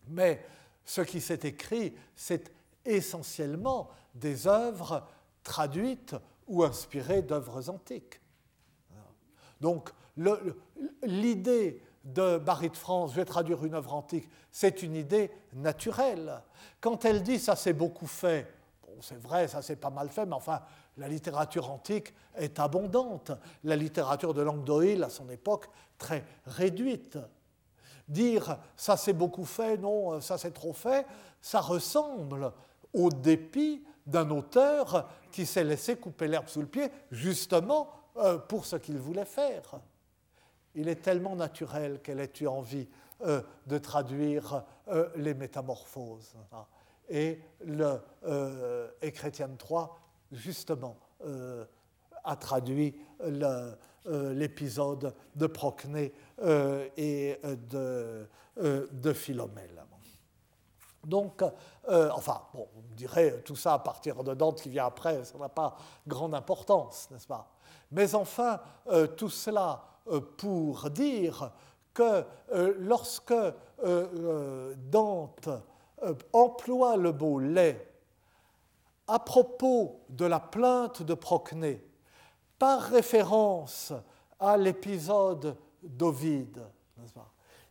[0.07, 0.45] Mais
[0.85, 2.51] ce qui s'est écrit, c'est
[2.85, 5.07] essentiellement des œuvres
[5.43, 6.15] traduites
[6.47, 8.19] ou inspirées d'œuvres antiques.
[9.59, 9.91] Donc
[11.03, 16.41] l'idée de Marie de France, je vais traduire une œuvre antique, c'est une idée naturelle.
[16.81, 20.25] Quand elle dit ça s'est beaucoup fait, bon, c'est vrai, ça s'est pas mal fait,
[20.25, 20.61] mais enfin,
[20.97, 23.31] La littérature antique est abondante.
[23.63, 25.67] La littérature de langue d'Oïl, à son époque,
[25.97, 27.17] très réduite.
[28.07, 31.05] Dire ça c'est beaucoup fait, non, ça c'est trop fait,
[31.41, 32.51] ça ressemble
[32.93, 38.65] au dépit d'un auteur qui s'est laissé couper l'herbe sous le pied, justement euh, pour
[38.65, 39.79] ce qu'il voulait faire.
[40.75, 42.87] Il est tellement naturel qu'elle ait eu envie
[43.21, 46.35] euh, de traduire euh, les métamorphoses.
[47.09, 47.99] Et, le,
[49.01, 49.87] et Chrétienne III,
[50.33, 50.97] justement,
[52.23, 52.95] a traduit
[54.05, 56.13] l'épisode de Procné
[56.97, 57.39] et
[57.71, 59.83] de, Philomèle.
[61.05, 61.43] Donc,
[61.89, 65.37] euh, enfin, bon, me direz, tout ça à partir de Dante qui vient après, ça
[65.37, 65.75] n'a pas
[66.07, 67.51] grande importance, n'est-ce pas?
[67.91, 71.51] Mais enfin, euh, tout cela euh, pour dire
[71.93, 72.23] que
[72.79, 73.35] lorsque
[74.89, 75.49] Dante
[76.31, 77.92] emploie le mot lait
[79.07, 81.83] à propos de la plainte de Procné,
[82.57, 83.93] par référence
[84.39, 86.63] à l'épisode d'Ovide,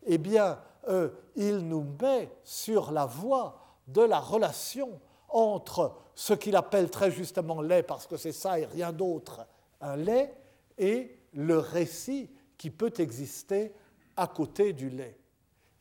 [0.05, 0.59] eh bien,
[0.89, 7.11] euh, il nous met sur la voie de la relation entre ce qu'il appelle très
[7.11, 9.47] justement lait, parce que c'est ça et rien d'autre,
[9.81, 10.37] un lait,
[10.77, 13.75] et le récit qui peut exister
[14.17, 15.19] à côté du lait.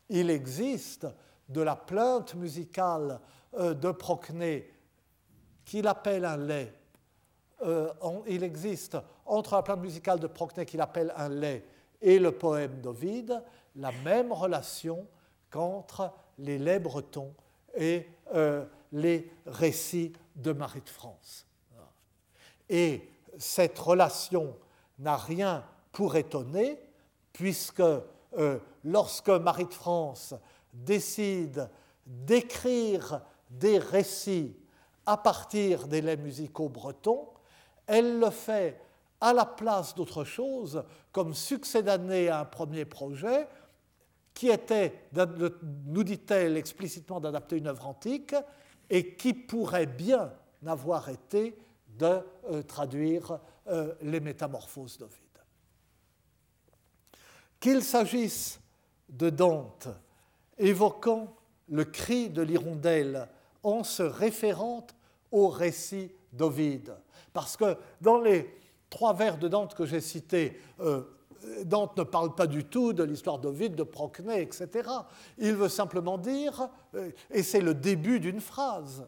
[0.10, 1.08] Il existe
[1.50, 3.20] de la plainte musicale
[3.56, 4.71] euh, de Procné
[5.66, 6.74] qu'il appelle un lait.
[7.64, 7.92] Euh,
[8.28, 11.64] il existe entre la plainte musicale de Procné qu'il appelle un lait
[12.02, 13.44] et le poème d'Ovide
[13.76, 15.08] la même relation
[15.50, 17.34] qu'entre les laits bretons
[17.76, 21.46] et euh, les récits de Marie de France.
[22.70, 24.56] Et cette relation
[25.00, 26.80] n'a rien pour étonner,
[27.34, 30.34] puisque euh, lorsque Marie de France
[30.74, 31.70] décide
[32.06, 34.56] d'écrire des récits
[35.06, 37.28] à partir des laits musicaux bretons,
[37.88, 38.80] elle le fait
[39.20, 43.48] à la place d'autre chose, comme succédané à un premier projet,
[44.34, 45.10] qui était,
[45.86, 48.36] nous dit-elle explicitement, d'adapter une œuvre antique
[48.90, 55.18] et qui pourrait bien n'avoir été de euh, traduire euh, les métamorphoses d'Ovide.
[57.60, 58.60] Qu'il s'agisse
[59.10, 59.88] de Dante
[60.58, 61.36] évoquant
[61.70, 63.28] le cri de l'hirondelle
[63.64, 64.88] en se référant
[65.32, 66.96] au récit d'Ovide,
[67.34, 68.54] parce que dans les
[68.90, 71.04] trois vers de Dante que j'ai cités, euh,
[71.64, 74.90] Dante ne parle pas du tout de l'histoire d'Ovide, de Procné, etc.
[75.38, 79.08] Il veut simplement dire, euh, et c'est le début d'une phrase,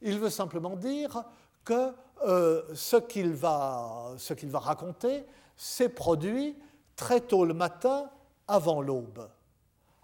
[0.00, 1.24] il veut simplement dire
[1.64, 1.92] que
[2.26, 5.24] euh, ce qu'il va, va, raconter
[5.56, 6.56] s'est produit
[6.94, 8.08] très tôt le matin
[8.46, 9.28] avant l'aube.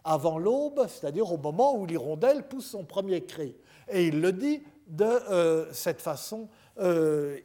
[0.03, 3.55] Avant l'aube, c'est-à-dire au moment où l'hirondelle pousse son premier cri.
[3.91, 6.49] Et il le dit de euh, cette façon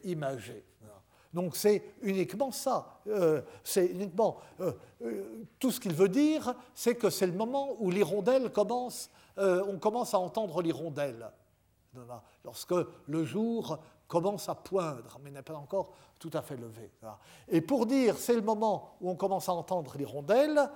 [0.04, 0.64] imagée.
[1.36, 3.02] Donc c'est uniquement ça.
[3.08, 4.72] Euh, c'est uniquement euh,
[5.02, 9.78] euh, tout ce qu'il veut dire, c'est que c'est le moment où l'hirondelle commence, on
[9.80, 11.30] commence à entendre l'hirondelle.
[12.46, 12.74] Lorsque
[13.08, 13.78] le jour
[14.08, 16.90] commence à poindre, mais n'est pas encore tout à fait levé.
[17.50, 20.70] Et pour dire c'est le moment où on commence à entendre l'hirondelle,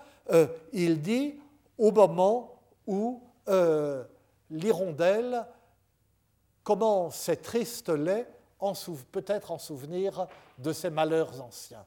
[0.74, 1.40] il dit
[1.78, 3.24] au moment où
[4.50, 5.46] l'hirondelle
[6.70, 8.32] commence ses tristes laits
[9.12, 10.28] peut-être en souvenir
[10.60, 11.84] de ses malheurs anciens.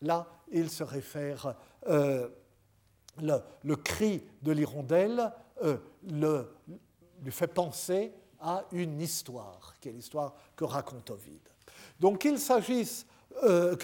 [0.00, 1.56] Là, il se réfère,
[1.88, 2.28] euh,
[3.20, 5.32] le, cri de l'hirondelle
[5.64, 11.48] euh, lui fait penser à une histoire, qui est l'histoire que raconte Ovide.
[11.98, 13.06] Donc qu'il s'agisse,
[13.42, 13.74] euh.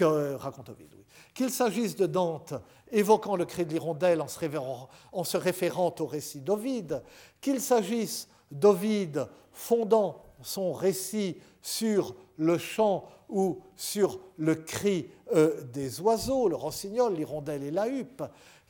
[1.33, 2.53] Qu'il s'agisse de Dante
[2.91, 7.03] évoquant le cri de l'hirondelle en se référant, en se référant au récit d'Ovide,
[7.41, 16.01] qu'il s'agisse d'Ovide fondant son récit sur le chant ou sur le cri euh, des
[16.01, 18.23] oiseaux, le rossignol, l'hirondelle et la huppe,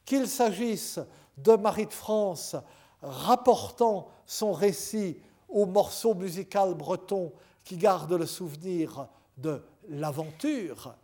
[0.06, 1.00] qu'il s'agisse
[1.38, 2.56] de Marie de France
[3.02, 5.18] rapportant son récit
[5.48, 7.32] au morceau musical breton
[7.64, 9.08] qui garde le souvenir
[9.38, 10.96] de l'aventure.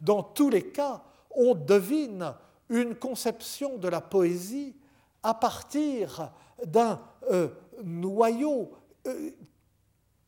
[0.00, 1.02] Dans tous les cas,
[1.34, 2.34] on devine
[2.68, 4.74] une conception de la poésie
[5.22, 6.30] à partir
[6.64, 7.00] d'un
[7.30, 7.48] euh,
[7.82, 8.70] noyau
[9.06, 9.30] euh,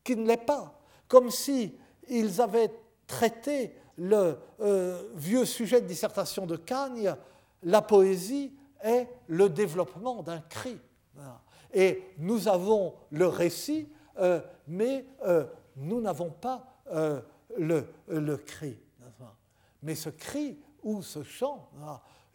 [0.06, 0.72] qui ne l'est pas
[1.08, 1.74] comme si
[2.08, 2.70] ils avaient
[3.06, 7.14] traité le euh, vieux sujet de dissertation de Cagne,
[7.62, 8.52] la poésie
[8.82, 10.78] est le développement d'un cri.
[11.72, 13.88] Et nous avons le récit,
[14.18, 15.44] euh, mais euh,
[15.76, 16.72] nous n'avons pas
[17.58, 18.78] le, le, cri.
[19.82, 21.68] Mais ce cri ou ce chant,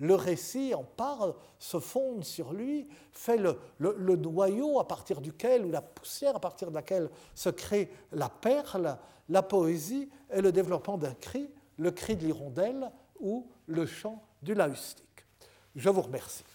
[0.02, 5.70] le récit en parle, se fonde sur lui, fait le, noyau à partir duquel, ou
[5.72, 8.98] la poussière à partir de laquelle se crée la perle,
[9.30, 14.56] la poésie et le développement d'un cri, le cri de l'hirondelle ou le chant du
[14.56, 15.06] laustique.
[15.76, 16.46] Je vous remercie.